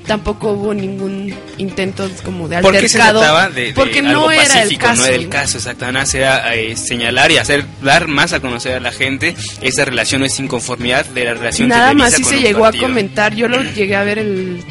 [0.09, 3.20] tampoco hubo ningún intento como de altercado.
[3.20, 5.03] ¿Por de, porque no era el caso.
[5.03, 6.18] No era el caso, exactamente.
[6.18, 10.43] Era eh, señalar y hacer, dar más a conocer a la gente esa relación, esa
[10.43, 13.35] inconformidad de la relación Nada más si se llegó a comentar.
[13.37, 14.64] Yo lo llegué a ver el,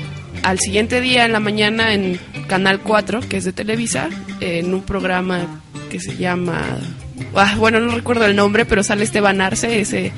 [0.44, 4.10] al siguiente día en la mañana en Canal 4, que es de Televisa,
[4.42, 6.80] en un programa que se llama.
[7.36, 10.12] Ah, bueno, no recuerdo el nombre, pero sale Esteban Arce, ese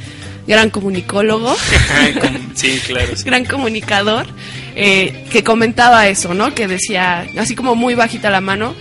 [0.47, 1.55] gran comunicólogo.
[2.55, 3.13] sí, claro.
[3.23, 4.27] Gran comunicador.
[4.75, 6.53] Eh, que comentaba eso, ¿no?
[6.55, 8.75] Que decía, así como muy bajita la mano,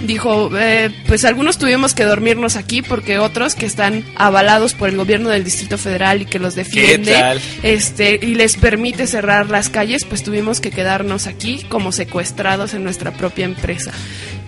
[0.00, 4.96] dijo, eh, pues algunos tuvimos que dormirnos aquí porque otros que están avalados por el
[4.96, 10.04] gobierno del Distrito Federal y que los defiende, este y les permite cerrar las calles,
[10.04, 13.92] pues tuvimos que quedarnos aquí como secuestrados en nuestra propia empresa.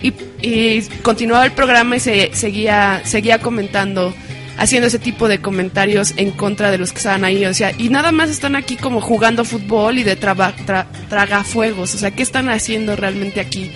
[0.01, 4.13] Y, y continuaba el programa y se seguía seguía comentando
[4.57, 7.45] haciendo ese tipo de comentarios en contra de los que estaban ahí.
[7.45, 10.53] O sea, y nada más están aquí como jugando fútbol y de traba,
[11.09, 11.95] tragafuegos.
[11.95, 13.71] O sea, ¿qué están haciendo realmente aquí?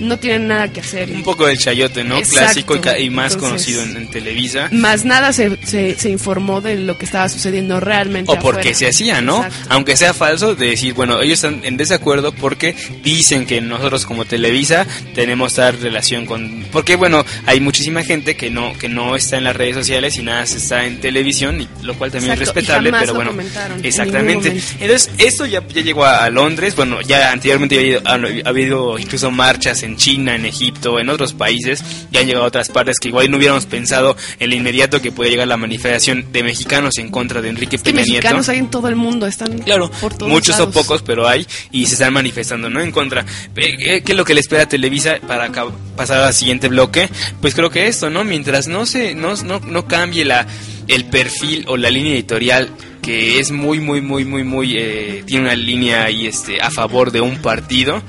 [0.00, 1.10] No tienen nada que hacer.
[1.10, 2.20] Un poco del chayote, ¿no?
[2.22, 4.68] Clásico y, más conocido en, Televisa.
[4.72, 8.30] Más nada se, se, informó de lo que estaba sucediendo realmente.
[8.30, 9.44] O porque se hacía, ¿no?
[9.68, 14.24] Aunque sea falso, de decir, bueno, ellos están en desacuerdo porque dicen que nosotros como
[14.24, 16.64] Televisa tenemos tal relación con...
[16.70, 20.22] Porque, bueno, hay muchísima gente que no que no está en las redes sociales y
[20.22, 23.34] nada se está en televisión, y, lo cual también es respetable, pero bueno.
[23.82, 24.48] Exactamente.
[24.80, 29.30] Entonces, esto ya, ya llegó a, Londres, bueno, ya anteriormente ha habido, ha habido incluso
[29.30, 33.08] marchas en China, en Egipto, en otros países, ya han llegado a otras partes que
[33.08, 37.10] igual no hubiéramos pensado en lo inmediato que puede llegar la manifestación de mexicanos en
[37.10, 38.12] contra de Enrique Peña Nieto.
[38.12, 41.94] mexicanos hay en todo el mundo, están claro, muchos o pocos, pero hay y se
[41.94, 42.80] están manifestando, ¿no?
[42.80, 43.24] En contra.
[43.54, 45.50] ¿Qué es lo que le espera a Televisa para
[45.96, 47.08] pasar al siguiente bloque?
[47.40, 48.24] Pues creo que esto, ¿no?
[48.24, 50.46] Mientras no se no, no, no cambie la
[50.88, 52.70] el perfil o la línea editorial
[53.02, 57.10] que es muy muy muy muy muy eh, tiene una línea ahí este a favor
[57.12, 58.02] de un partido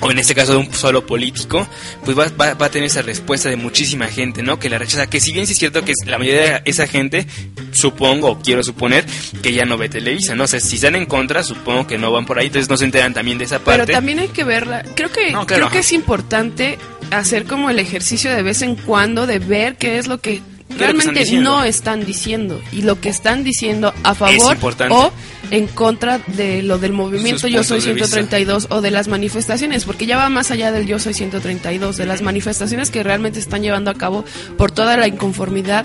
[0.00, 1.66] o en este caso de un solo político,
[2.04, 4.58] pues va, va, a tener esa respuesta de muchísima gente, ¿no?
[4.58, 5.08] Que la rechaza.
[5.08, 7.26] Que si bien sí es cierto que la mayoría de esa gente,
[7.72, 9.04] supongo, o quiero suponer,
[9.42, 10.44] que ya no ve Televisa, ¿no?
[10.44, 12.84] O sea, si están en contra, supongo que no van por ahí, entonces no se
[12.84, 13.82] enteran también de esa parte.
[13.82, 14.84] Pero también hay que verla.
[14.94, 16.78] Creo que, creo que es importante
[17.10, 20.42] hacer como el ejercicio de vez en cuando de ver qué es lo que
[20.76, 24.56] realmente no están diciendo y lo que están diciendo a favor
[24.90, 25.12] o
[25.50, 30.16] en contra de lo del movimiento Yo Soy 132 o de las manifestaciones, porque ya
[30.16, 33.94] va más allá del Yo Soy 132, de las manifestaciones que realmente están llevando a
[33.94, 34.24] cabo
[34.56, 35.84] por toda la inconformidad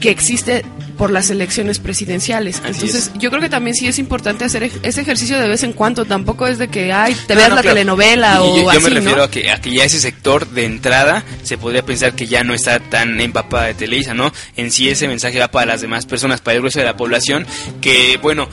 [0.00, 0.64] que existe
[0.96, 2.60] por las elecciones presidenciales.
[2.64, 6.04] Entonces, yo creo que también sí es importante hacer ese ejercicio de vez en cuando.
[6.04, 9.30] Tampoco es de que, ay, te veas la telenovela o yo, yo me refiero a,
[9.30, 12.80] que, a que ya ese sector de entrada se podría pensar que ya no está
[12.80, 14.32] tan empapada de Televisa, ¿no?
[14.56, 17.46] En sí ese mensaje va para las demás personas, para el grueso de la población,
[17.80, 18.48] que, bueno,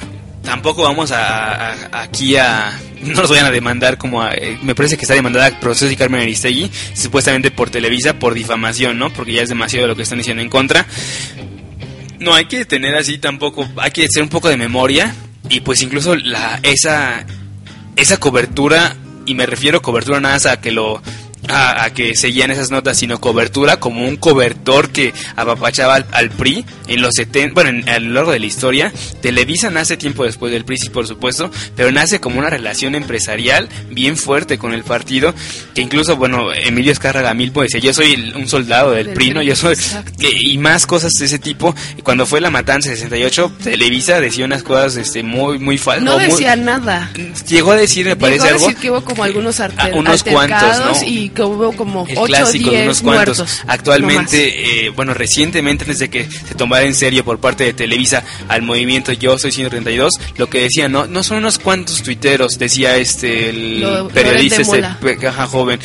[0.45, 4.95] tampoco vamos a, aquí a no nos vayan a demandar como a, eh, me parece
[4.95, 9.41] que está demandada Proceso y Carmen Aristegui supuestamente por Televisa por difamación no porque ya
[9.41, 10.85] es demasiado lo que están diciendo en contra.
[12.19, 15.13] No hay que tener así tampoco, hay que hacer un poco de memoria
[15.49, 17.25] y pues incluso la esa
[17.97, 21.01] esa cobertura y me refiero a cobertura nada más a que lo
[21.49, 27.01] a, que seguían esas notas, sino cobertura como un cobertor que apapachaba al, PRI en
[27.01, 28.91] los 70, bueno, a lo largo de la historia.
[29.21, 33.69] Televisa nace tiempo después del PRI, sí, por supuesto, pero nace como una relación empresarial
[33.89, 35.33] bien fuerte con el partido,
[35.73, 39.41] que incluso, bueno, Emilio Escarra Milpo decía, yo soy un soldado del, PRI, ¿no?
[39.41, 39.75] Yo soy...
[40.19, 41.75] y más cosas de ese tipo.
[41.97, 46.03] Y cuando fue la matanza de 68, Televisa decía unas cosas este, muy, muy falsas.
[46.03, 47.11] No decía nada.
[47.47, 48.59] Llegó a decir, me parece algo...
[48.59, 49.59] decir que hubo como algunos
[49.93, 51.07] unos cuantos, ¿no?
[51.07, 53.61] y que hubo como el clásico de unos cuantos.
[53.67, 58.23] Actualmente, eh, bueno, recientemente, antes de que se tomara en serio por parte de Televisa
[58.47, 62.97] al movimiento Yo Soy 132, lo que decía, no, no son unos cuantos tuiteros, decía
[62.97, 65.79] este el periodista, este caja joven,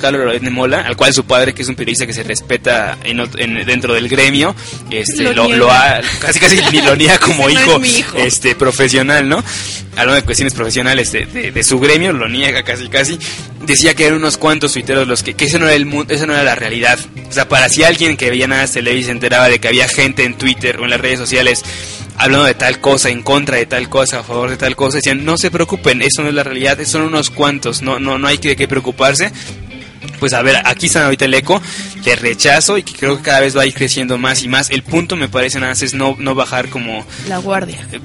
[0.00, 3.64] Carlos de Mola, al cual su padre, que es un periodista que se respeta en,
[3.64, 4.54] dentro del gremio,
[4.90, 7.80] este lo, ha, casi casi ni lo niega como hijo,
[8.16, 9.42] este profesional, ¿no?
[9.92, 13.18] Hablando de cuestiones profesionales de, de su gremio, lo niega casi casi.
[13.62, 16.26] Decía que eran unos cuantos tuiteros los que, que eso no era el mundo, eso
[16.26, 16.98] no era la realidad.
[17.28, 20.24] O sea, para si alguien que veía nada de se enteraba de que había gente
[20.24, 21.64] en Twitter o en las redes sociales
[22.16, 25.24] hablando de tal cosa, en contra de tal cosa, a favor de tal cosa, decían,
[25.24, 28.38] no se preocupen, eso no es la realidad, son unos cuantos, no, no, no hay
[28.38, 29.32] que, que preocuparse
[30.18, 31.60] pues a ver, aquí está ahorita el eco
[32.04, 34.70] de rechazo y que creo que cada vez va a ir creciendo más y más.
[34.70, 37.04] El punto me parece nada más es no, no bajar como...
[37.28, 37.86] La guardia.
[37.92, 38.00] Eh,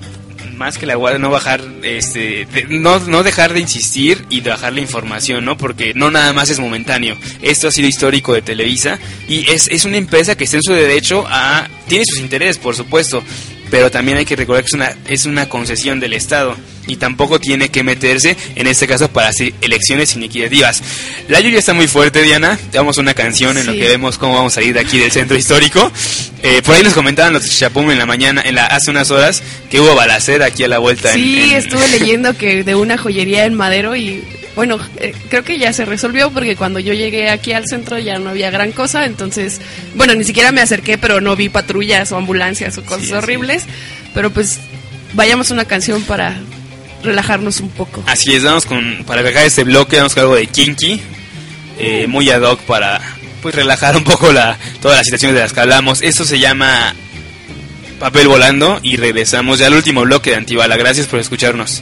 [0.61, 4.81] más que la guardia, no bajar, este, no, no dejar de insistir y bajar la
[4.81, 5.57] información, ¿no?
[5.57, 7.17] Porque no nada más es momentáneo.
[7.41, 10.73] Esto ha sido histórico de Televisa y es, es una empresa que está en su
[10.73, 13.23] derecho a, tiene sus intereses, por supuesto,
[13.71, 16.55] pero también hay que recordar que es una, es una concesión del Estado
[16.87, 20.83] y tampoco tiene que meterse en este caso para hacer elecciones inequitativas.
[21.29, 22.59] La lluvia está muy fuerte, Diana.
[22.73, 25.37] Damos una canción en lo que vemos cómo vamos a ir de aquí del centro
[25.37, 25.89] histórico.
[26.43, 29.41] Eh, por ahí nos comentaban los Chapum en la mañana, en la hace unas horas,
[29.69, 31.13] que hubo balacera aquí a la vuelta.
[31.13, 34.21] Sí, estuve leyendo que de una joyería en Madero y
[34.55, 38.19] bueno, eh, creo que ya se resolvió porque cuando yo llegué aquí al centro ya
[38.19, 39.61] no había gran cosa, entonces,
[39.95, 43.63] bueno, ni siquiera me acerqué, pero no vi patrullas o ambulancias o cosas horribles,
[44.13, 44.59] pero pues
[45.13, 46.37] vayamos a una canción para
[47.03, 48.03] relajarnos un poco.
[48.07, 51.01] Así es, vamos con, para dejar este bloque, vamos con algo de Kinky,
[51.79, 53.01] eh, muy ad hoc para
[53.41, 56.01] pues relajar un poco la, todas las situaciones de las que hablamos.
[56.01, 56.93] Esto se llama
[57.99, 60.77] Papel Volando y regresamos ya al último bloque de Antibala.
[60.77, 61.81] Gracias por escucharnos.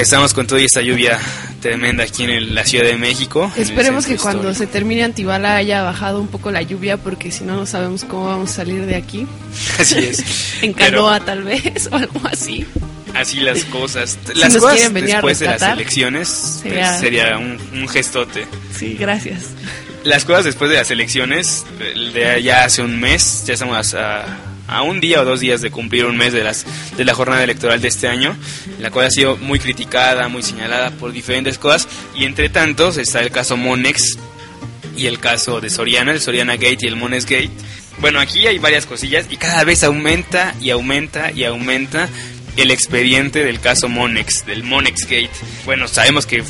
[0.00, 1.18] Estamos con toda esta lluvia
[1.60, 3.50] tremenda aquí en la Ciudad de México.
[3.56, 7.56] Esperemos que cuando se termine Antibala haya bajado un poco la lluvia porque si no
[7.56, 9.26] no sabemos cómo vamos a salir de aquí.
[9.78, 10.22] Así es.
[10.62, 12.66] en canoa tal vez o algo así.
[13.14, 14.18] Así las cosas.
[14.34, 18.46] las cosas después de las elecciones pues, sería, un, gestote.
[18.76, 19.44] Sí, gracias.
[20.04, 21.64] Las cosas después de las elecciones,
[22.12, 24.24] de ya hace un mes, ya estamos a
[24.68, 27.44] a un día o dos días de cumplir un mes de, las, de la jornada
[27.44, 28.36] electoral de este año,
[28.78, 33.20] la cual ha sido muy criticada, muy señalada por diferentes cosas, y entre tantos está
[33.20, 34.18] el caso Monex
[34.96, 37.50] y el caso de Soriana, el Soriana Gate y el Monex Gate.
[37.98, 42.08] Bueno, aquí hay varias cosillas y cada vez aumenta y aumenta y aumenta
[42.56, 45.30] el expediente del caso Monex, del Monex Gate.
[45.64, 46.42] Bueno, sabemos que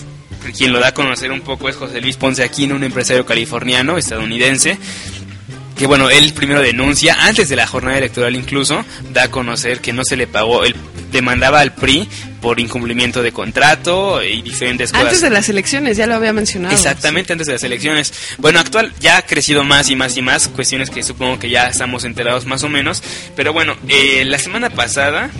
[0.57, 3.99] quien lo da a conocer un poco es José Luis Ponce Aquino, un empresario californiano,
[3.99, 4.79] estadounidense,
[5.77, 9.93] que bueno, él primero denuncia, antes de la jornada electoral incluso, da a conocer que
[9.93, 10.74] no se le pagó, él
[11.12, 12.09] demandaba al PRI
[12.41, 15.07] por incumplimiento de contrato y diferentes cosas.
[15.07, 16.74] Antes de las elecciones, ya lo había mencionado.
[16.74, 18.12] Exactamente, antes de las elecciones.
[18.39, 21.68] Bueno, actual ya ha crecido más y más y más, cuestiones que supongo que ya
[21.68, 23.03] estamos enterados más o menos,
[23.35, 25.31] pero bueno, eh, la semana pasada,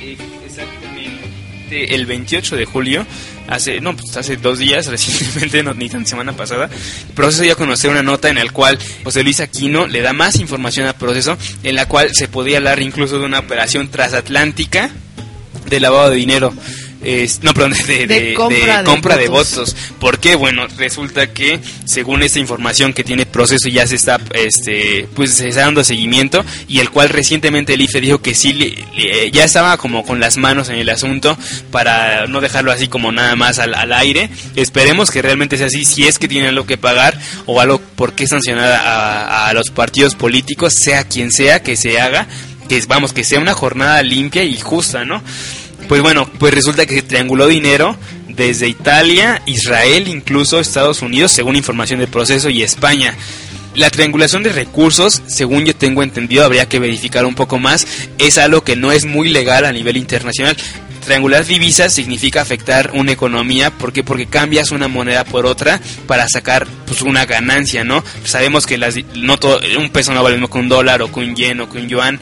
[0.00, 0.16] eh,
[0.46, 3.06] exactamente el 28 de julio,
[3.48, 6.68] hace, no, pues hace dos días, recientemente, no, ni tan semana pasada,
[7.14, 10.36] Proceso dio a conocer una nota en la cual José Luis Aquino le da más
[10.36, 14.90] información al proceso, en la cual se podía hablar incluso de una operación transatlántica
[15.68, 16.54] de lavado de dinero
[17.42, 19.76] no, perdón, de, compra, de, votos.
[20.00, 20.34] ¿Por qué?
[20.34, 25.48] Bueno, resulta que según esta información que tiene proceso ya se está, este, pues se
[25.48, 28.84] está dando seguimiento y el cual recientemente el IFE dijo que sí,
[29.32, 31.38] ya estaba como con las manos en el asunto
[31.70, 34.28] para no dejarlo así como nada más al, aire.
[34.56, 38.12] Esperemos que realmente sea así, si es que tienen algo que pagar o algo por
[38.12, 42.28] qué sancionar a, a los partidos políticos, sea quien sea que se haga,
[42.68, 45.22] que vamos, que sea una jornada limpia y justa, ¿no?
[45.88, 47.96] Pues bueno, pues resulta que se trianguló dinero
[48.28, 53.14] desde Italia, Israel, incluso Estados Unidos, según información del proceso, y España.
[53.74, 57.86] La triangulación de recursos, según yo tengo entendido, habría que verificar un poco más,
[58.18, 60.56] es algo que no es muy legal a nivel internacional.
[61.04, 64.04] Triangular divisas significa afectar una economía, ¿por qué?
[64.04, 68.04] Porque cambias una moneda por otra para sacar pues una ganancia, ¿no?
[68.24, 71.10] Sabemos que las, no todo, un peso no vale lo mismo que un dólar o
[71.10, 72.20] que un yen o que un yuan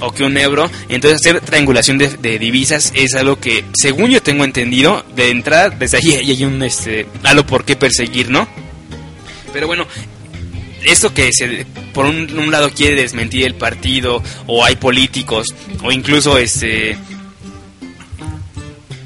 [0.00, 0.70] o que un euro.
[0.88, 5.98] Entonces hacer triangulación de, divisas es algo que, según yo tengo entendido, de entrada desde
[5.98, 8.48] ahí hay un este algo por qué perseguir, ¿no?
[9.52, 9.86] Pero bueno,
[10.84, 15.48] esto que se, por un, un, lado quiere desmentir el partido o hay políticos
[15.82, 16.96] o incluso este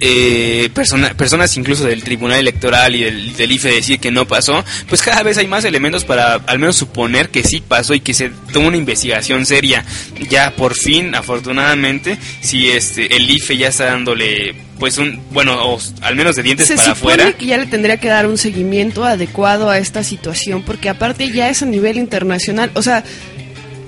[0.07, 5.01] eh, personas incluso del Tribunal Electoral y del, del, IFE decir que no pasó, pues
[5.01, 8.31] cada vez hay más elementos para al menos suponer que sí pasó y que se
[8.53, 9.83] tomó una investigación seria.
[10.29, 16.17] Ya por fin, afortunadamente, si este el IFE ya está dándole pues un bueno al
[16.17, 19.79] menos de dientes para afuera que ya le tendría que dar un seguimiento adecuado a
[19.79, 23.05] esta situación porque aparte ya es a nivel internacional o sea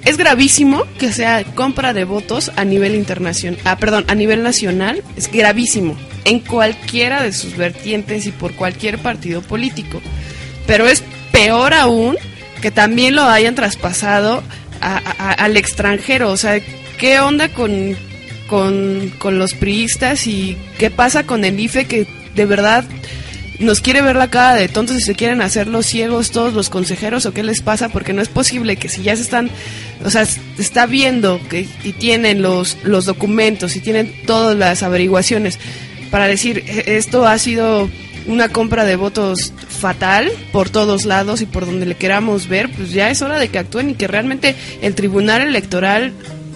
[0.06, 5.02] es gravísimo que sea compra de votos a nivel internacional, ah, perdón, a nivel nacional,
[5.16, 10.00] es gravísimo en cualquiera de sus vertientes y por cualquier partido político.
[10.66, 11.02] Pero es
[11.32, 12.16] peor aún
[12.62, 14.44] que también lo hayan traspasado
[14.80, 16.60] al extranjero, o sea,
[16.98, 17.96] ¿qué onda con,
[18.46, 22.84] con, con los priistas y qué pasa con el IFE que de verdad
[23.58, 26.68] nos quiere ver la cara de tontos y se quieren hacer los ciegos todos los
[26.68, 29.50] consejeros o qué les pasa porque no es posible que si ya se están
[30.04, 30.26] o sea
[30.58, 35.58] está viendo que y tienen los los documentos y tienen todas las averiguaciones
[36.10, 37.88] para decir e, esto ha sido
[38.26, 42.90] una compra de votos fatal por todos lados y por donde le queramos ver pues
[42.90, 46.12] ya es hora de que actúen y que realmente el tribunal electoral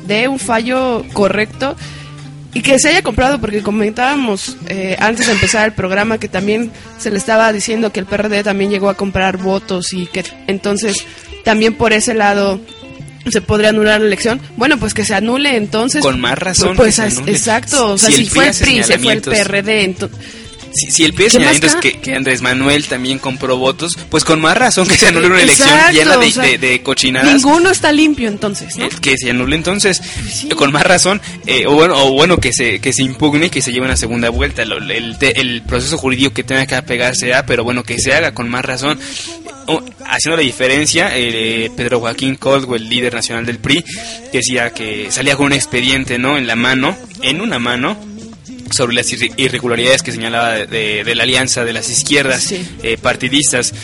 [0.06, 1.76] dé un fallo correcto
[2.52, 6.72] y que se haya comprado, porque comentábamos eh, antes de empezar el programa que también
[6.98, 11.04] se le estaba diciendo que el PRD también llegó a comprar votos y que entonces
[11.44, 12.60] también por ese lado
[13.30, 14.40] se podría anular la elección.
[14.56, 16.02] Bueno, pues que se anule entonces.
[16.02, 16.76] Con más razón.
[16.76, 20.18] Pues, exacto, o sea, si, fue el PRI, se fue el PRD, entonces
[20.72, 24.86] si, el pide señalamiento es que, Andrés Manuel también compró votos, pues con más razón
[24.86, 27.32] que se anule una elección llena de, cochinadas.
[27.32, 28.88] Ninguno está limpio entonces, ¿no?
[28.88, 30.00] Que se anule entonces,
[30.56, 33.62] con más razón, eh, o bueno, o bueno que se que se impugne y que
[33.62, 34.62] se lleve una segunda vuelta.
[34.62, 38.48] El, el, proceso jurídico que tenga que apegarse a, pero bueno, que se haga con
[38.48, 38.98] más razón.
[40.06, 43.84] haciendo la diferencia, eh, Pedro Joaquín Caldwell, líder nacional del PRI,
[44.32, 46.38] decía que salía con un expediente, ¿no?
[46.38, 47.96] En la mano, en una mano,
[48.70, 53.74] sobre las irregularidades que señalaba de, la alianza de las izquierdas eh, partidistas.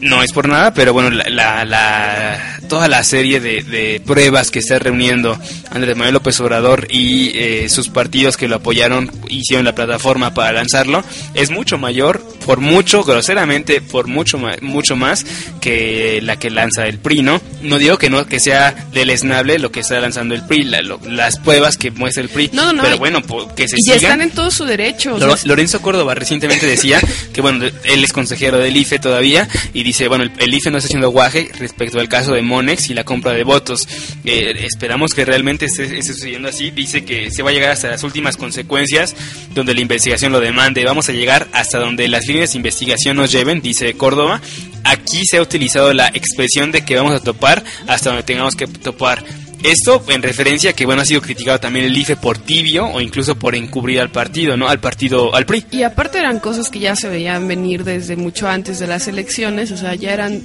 [0.00, 4.78] No es por nada, pero bueno, la, la, toda la serie de, pruebas que está
[4.78, 5.38] reuniendo
[5.70, 10.52] Andrés Manuel López Obrador y eh, sus partidos que lo apoyaron, hicieron la plataforma para
[10.52, 11.02] lanzarlo,
[11.34, 15.24] es mucho mayor, por mucho, groseramente, por mucho, mucho más
[15.60, 17.40] que la que lanza el PRI, ¿no?
[17.62, 21.76] No digo que no que sea deleznable lo que está lanzando el PRI, las pruebas
[21.76, 23.22] que muestra el PRI, no, no, pero bueno,
[23.54, 25.18] que se y ya están en todo su derecho.
[25.44, 27.00] Lorenzo Córdoba recientemente decía
[27.32, 30.88] que, bueno, él es consejero del IFE todavía y dice, bueno, el, IFE no está
[30.88, 33.86] haciendo guaje respecto al caso de Monex y la compra de votos.
[34.24, 36.72] Eh, esperamos que realmente esté, sucediendo así.
[36.72, 39.14] Dice que se va a llegar hasta las últimas consecuencias
[39.54, 40.84] donde la investigación lo demande.
[40.84, 44.40] Vamos a llegar hasta donde las líneas de investigación nos lleven, dice Córdoba.
[44.82, 48.66] Aquí se ha utilizado la expresión de que vamos a topar hasta donde tengamos que
[48.66, 49.24] topar.
[49.62, 53.00] Esto en referencia a que bueno ha sido criticado también el IFE por tibio o
[53.00, 54.68] incluso por encubrir al partido, ¿no?
[54.68, 55.66] Al partido, al PRI.
[55.70, 59.72] Y aparte eran cosas que ya se veían venir desde mucho antes de las elecciones,
[59.72, 60.42] o sea, ya eran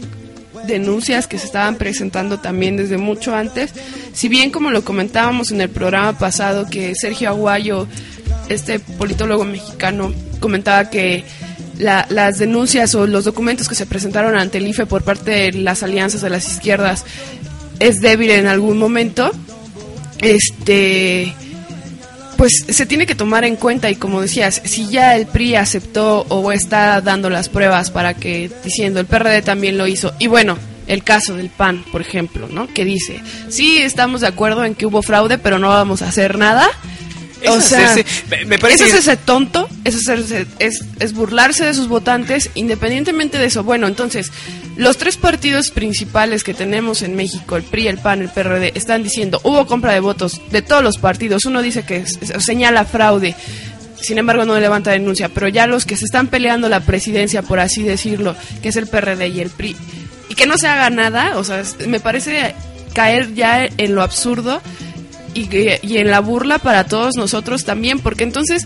[0.66, 3.74] denuncias que se estaban presentando también desde mucho antes.
[4.14, 7.88] Si bien como lo comentábamos en el programa pasado que Sergio Aguayo,
[8.49, 11.24] este politólogo mexicano, comentaba que
[11.78, 15.82] las denuncias o los documentos que se presentaron ante el IFE por parte de las
[15.82, 17.05] alianzas de las izquierdas
[17.82, 19.32] es débil en algún momento,
[20.19, 21.34] este
[22.38, 26.25] pues se tiene que tomar en cuenta y como decías, si ya el PRI aceptó
[26.29, 30.57] o está dando las pruebas para que diciendo el PRD también lo hizo y bueno,
[30.88, 32.67] el caso del PAN, por ejemplo, ¿no?
[32.67, 36.38] Que dice, sí estamos de acuerdo en que hubo fraude, pero no vamos a hacer
[36.38, 36.67] nada
[37.47, 37.95] o sea,
[38.45, 40.47] me, parece eso es ese tonto, eso es,
[40.99, 43.63] es, burlarse de sus votantes, independientemente de eso.
[43.63, 44.31] Bueno, entonces,
[44.77, 49.03] los tres partidos principales que tenemos en México, el PRI, el PAN, el PRD, están
[49.03, 51.45] diciendo, hubo compra de votos de todos los partidos.
[51.45, 53.35] Uno dice que señala fraude,
[53.99, 57.59] sin embargo no levanta denuncia, pero ya los que se están peleando la presidencia, por
[57.59, 59.75] así decirlo, que es el PRD y el PRI,
[60.29, 62.55] y que no se haga nada, o sea, me parece
[62.93, 64.61] caer ya en lo absurdo
[65.34, 68.65] y, en la burla para todos nosotros también, porque entonces,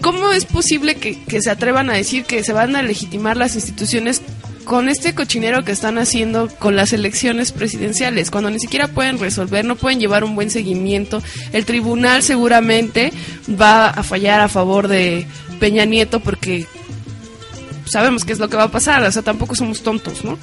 [0.00, 4.22] ¿cómo es posible que, se atrevan a decir que se van a legitimar las instituciones
[4.64, 9.64] con este cochinero que están haciendo con las elecciones presidenciales, cuando ni siquiera pueden resolver,
[9.64, 11.20] no pueden llevar un buen seguimiento.
[11.52, 13.12] El tribunal seguramente
[13.60, 15.26] va a fallar a favor de
[15.58, 16.66] Peña Nieto porque
[17.86, 20.38] sabemos qué es lo que va a pasar, o sea, tampoco somos tontos, ¿no?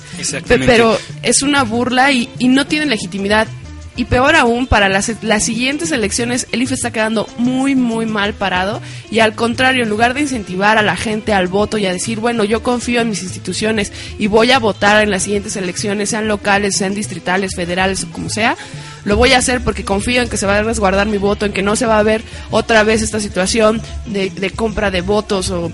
[0.47, 3.47] Pero es una burla y, y no tienen legitimidad.
[3.95, 8.33] Y peor aún, para las, las siguientes elecciones, el IFE está quedando muy, muy mal
[8.33, 8.81] parado.
[9.11, 12.19] Y al contrario, en lugar de incentivar a la gente al voto y a decir,
[12.19, 16.29] bueno, yo confío en mis instituciones y voy a votar en las siguientes elecciones, sean
[16.29, 18.55] locales, sean distritales, federales o como sea,
[19.03, 21.53] lo voy a hacer porque confío en que se va a resguardar mi voto, en
[21.53, 25.49] que no se va a ver otra vez esta situación de, de compra de votos
[25.49, 25.71] o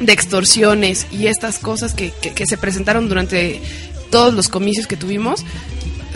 [0.00, 3.60] de extorsiones y estas cosas que, que, que se presentaron durante
[4.10, 5.44] todos los comicios que tuvimos.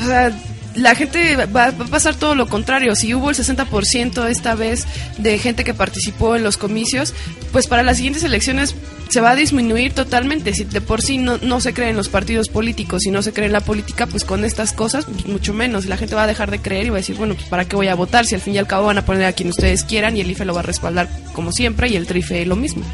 [0.03, 0.33] O sea,
[0.79, 2.95] la gente va, a pasar todo lo contrario.
[2.95, 4.87] Si hubo el 60% esta vez
[5.19, 7.15] de gente que participó en los comicios,
[7.53, 8.75] pues para las siguientes elecciones
[9.09, 10.55] se va a disminuir totalmente.
[10.55, 13.47] Si de por sí no, no se creen los partidos políticos y no se cree
[13.47, 15.87] en la política, pues con estas cosas, pues mucho menos.
[15.87, 17.77] La gente va a dejar de creer y va a decir, bueno, pues para qué
[17.77, 19.85] voy a votar si al fin y al cabo van a poner a quien ustedes
[19.85, 22.85] quieran y el IFE lo va a respaldar como siempre y el TRIFE lo mismo.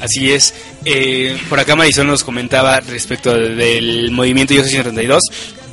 [0.00, 0.52] Así es.
[0.84, 5.22] Eh, por acá Marisol nos comentaba respecto del movimiento Yo Soy 132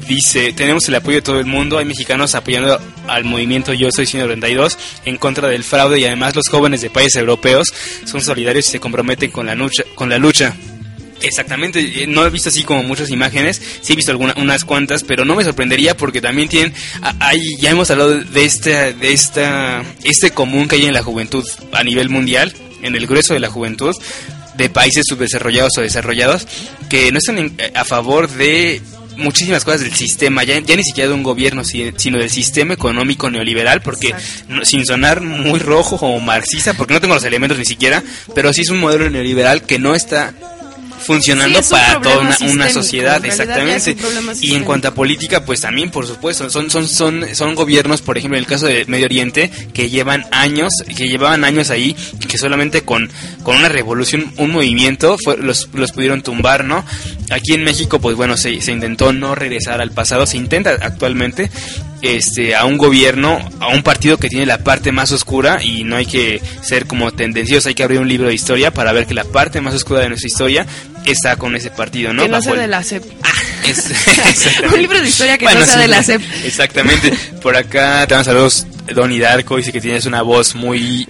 [0.10, 4.08] dice, tenemos el apoyo de todo el mundo, hay mexicanos apoyando al movimiento Yo Soy
[4.08, 7.72] 132 en contra del fraude y además los jóvenes de países europeos
[8.06, 9.84] son solidarios y se comprometen con la lucha.
[9.96, 10.56] Con la lucha.
[11.22, 15.04] Exactamente, eh, no he visto así como muchas imágenes, sí he visto algunas unas cuantas,
[15.04, 16.74] pero no me sorprendería porque también tienen,
[17.20, 21.46] hay, ya hemos hablado de esta, de esta, este común que hay en la juventud
[21.74, 23.94] a nivel mundial, en el grueso de la juventud,
[24.56, 26.48] de países subdesarrollados o desarrollados,
[26.90, 28.82] que no están a favor de
[29.20, 33.30] muchísimas cosas del sistema, ya, ya ni siquiera de un gobierno, sino del sistema económico
[33.30, 34.14] neoliberal, porque
[34.64, 38.04] sin sonar muy rojo o marxista, porque no tengo los elementos ni siquiera,
[38.34, 40.34] pero sí es un modelo neoliberal que no está
[41.00, 43.96] funcionando para toda una, sociedad, exactamente.
[44.42, 48.18] Y en cuanto a política, pues también, por supuesto, son, son, son, son gobiernos, por
[48.18, 51.96] ejemplo, en el caso de Medio Oriente, que llevan años, que llevaban años ahí,
[52.28, 53.10] que solamente con,
[53.44, 56.86] con una revolución, un movimiento, los, los pudieron tumbar, ¿no?
[57.30, 61.50] Aquí en México, pues bueno, se, se intentó no regresar al pasado, se intenta actualmente,
[62.02, 65.96] este, a un gobierno, a un partido que tiene la parte más oscura y no
[65.96, 69.14] hay que ser como tendencioso, hay que abrir un libro de historia para ver que
[69.14, 70.66] la parte más oscura de nuestra historia
[71.06, 72.24] está con ese partido, ¿no?
[72.24, 73.04] Que no sea de la CEP.
[73.24, 73.30] Ah,
[74.74, 76.22] un libro de historia que no sea de la CEP.
[76.44, 77.14] Exactamente.
[77.42, 81.08] Por acá te dan saludos Don Hidarco, dice que tienes una voz muy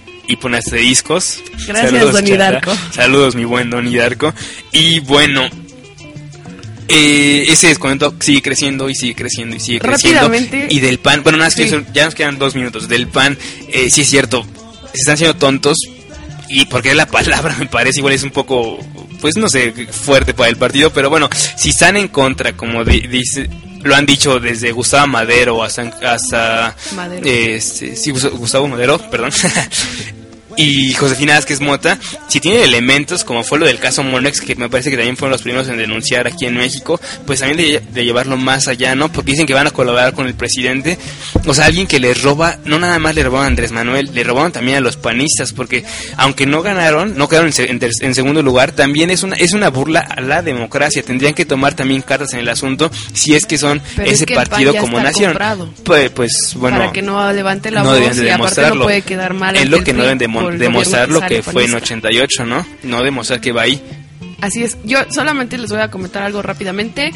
[0.72, 1.42] discos.
[1.66, 2.72] Gracias, Saludos, Don Hidarco.
[2.92, 4.32] Saludos, mi buen Don Hidarco.
[4.72, 5.48] Y bueno,
[6.90, 10.22] eh, ese descuento sigue creciendo y sigue creciendo y sigue creciendo.
[10.22, 10.66] Rápidamente.
[10.70, 11.50] Y del pan, bueno, nada,
[11.92, 12.88] ya nos quedan dos minutos.
[12.88, 13.38] Del pan,
[13.68, 14.44] eh, sí es cierto,
[14.92, 15.78] se están haciendo tontos.
[16.48, 18.78] Y porque la palabra me parece igual es un poco,
[19.20, 23.48] pues no sé, fuerte para el partido, pero bueno, si están en contra, como dice,
[23.82, 27.24] lo han dicho desde Gustavo Madero hasta, hasta Madero.
[27.24, 29.30] Este, sí, Gustavo Madero, perdón.
[30.56, 31.98] y Josefina Vázquez Mota,
[32.28, 35.32] si tiene elementos, como fue lo del caso Monex, que me parece que también fueron
[35.32, 39.10] los primeros en denunciar aquí en México, pues también de, de, llevarlo más allá, ¿no?
[39.10, 40.98] Porque dicen que van a colaborar con el presidente.
[41.46, 44.24] O sea, alguien que les roba, no nada más le robaron a Andrés Manuel, le
[44.24, 45.84] robaron también a los panistas, porque
[46.16, 49.70] aunque no ganaron, no quedaron en, en, en segundo lugar, también es una, es una
[49.70, 51.02] burla a la democracia.
[51.02, 54.26] Tendrían que tomar también cartas en el asunto si es que son Pero ese es
[54.26, 55.36] que el partido como nación.
[55.84, 56.78] Pues, pues, bueno.
[56.78, 59.82] para que no levante la no voz y aparte no puede quedar mal es lo
[59.82, 61.94] que no deben demo- por demostrar lo que fue en panista.
[61.94, 62.66] 88, ¿no?
[62.82, 63.82] No demostrar que va ahí.
[64.40, 64.78] Así es.
[64.84, 67.12] Yo solamente les voy a comentar algo rápidamente.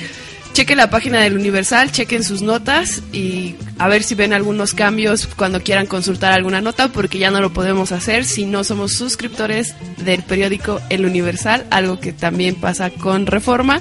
[0.52, 5.26] Chequen la página del Universal, chequen sus notas y a ver si ven algunos cambios
[5.26, 9.74] cuando quieran consultar alguna nota, porque ya no lo podemos hacer si no somos suscriptores
[9.96, 13.80] del periódico El Universal, algo que también pasa con Reforma.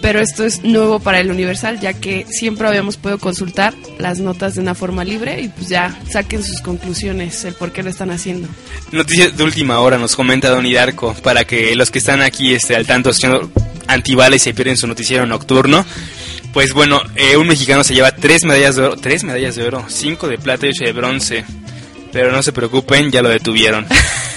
[0.00, 4.54] Pero esto es nuevo para el Universal, ya que siempre habíamos podido consultar las notas
[4.54, 8.10] de una forma libre y pues ya saquen sus conclusiones, el por qué lo están
[8.10, 8.48] haciendo.
[8.92, 12.76] Noticias de última hora nos comenta Don Hidarco para que los que están aquí este,
[12.76, 13.50] al tanto escuchando
[13.88, 15.84] antibales se pierden su noticiero nocturno.
[16.52, 19.84] Pues bueno, eh, un mexicano se lleva tres medallas de oro, tres medallas de oro,
[19.88, 21.44] cinco de plata y ocho de bronce.
[22.12, 23.86] Pero no se preocupen, ya lo detuvieron.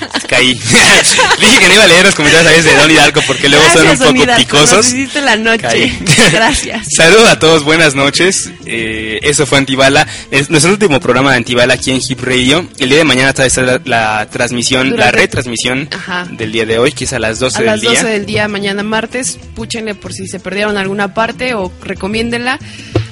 [0.28, 0.54] Caí.
[1.40, 3.64] Dije que no iba a leer los comentarios a veces de Don Hidalgo porque luego
[3.72, 4.72] son un poco Hidalgo, picosos.
[4.72, 5.92] Nos hiciste la noche.
[6.32, 6.86] Gracias.
[6.96, 8.50] Saludos a todos, buenas noches.
[8.66, 10.06] Eh, eso fue Antibala.
[10.30, 12.66] Es nuestro último programa de Antibala aquí en Hip Radio.
[12.78, 16.26] El día de mañana está la, la transmisión, la retransmisión Ajá.
[16.30, 17.90] del día de hoy, que es a las 12 A del las día.
[17.90, 22.58] 12 del día, mañana martes, púchenle por si se perdieron alguna parte o recomiéndenla.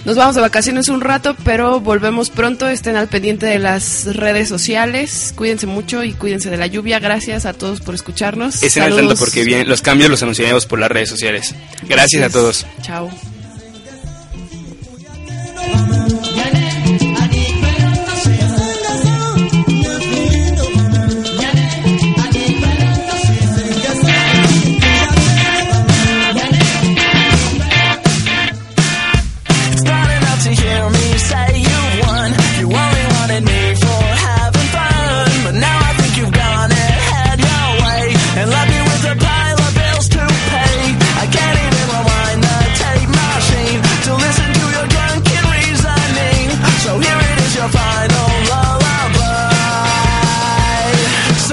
[0.05, 2.69] Nos vamos de vacaciones un rato, pero volvemos pronto.
[2.69, 5.33] Estén al pendiente de las redes sociales.
[5.37, 6.99] Cuídense mucho y cuídense de la lluvia.
[6.99, 8.63] Gracias a todos por escucharnos.
[8.63, 11.55] Estén al tanto porque bien, los cambios los anunciaremos por las redes sociales.
[11.87, 12.67] Gracias a todos.
[12.83, 13.11] Chao.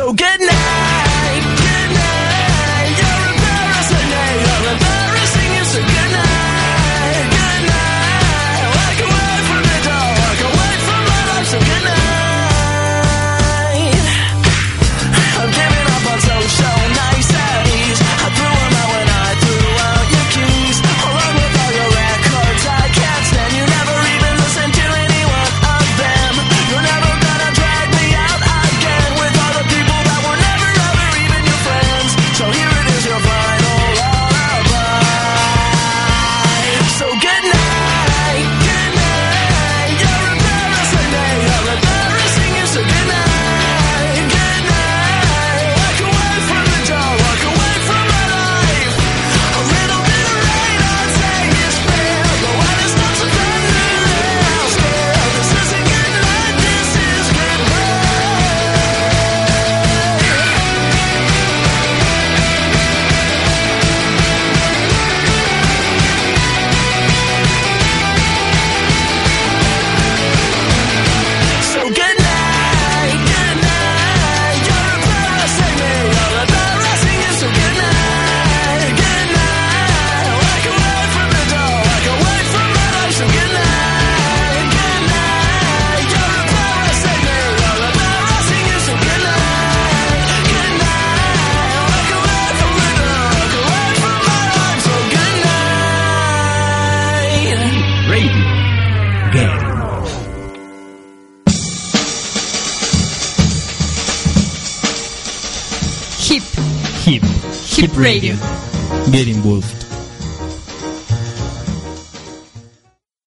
[0.08, 0.47] go get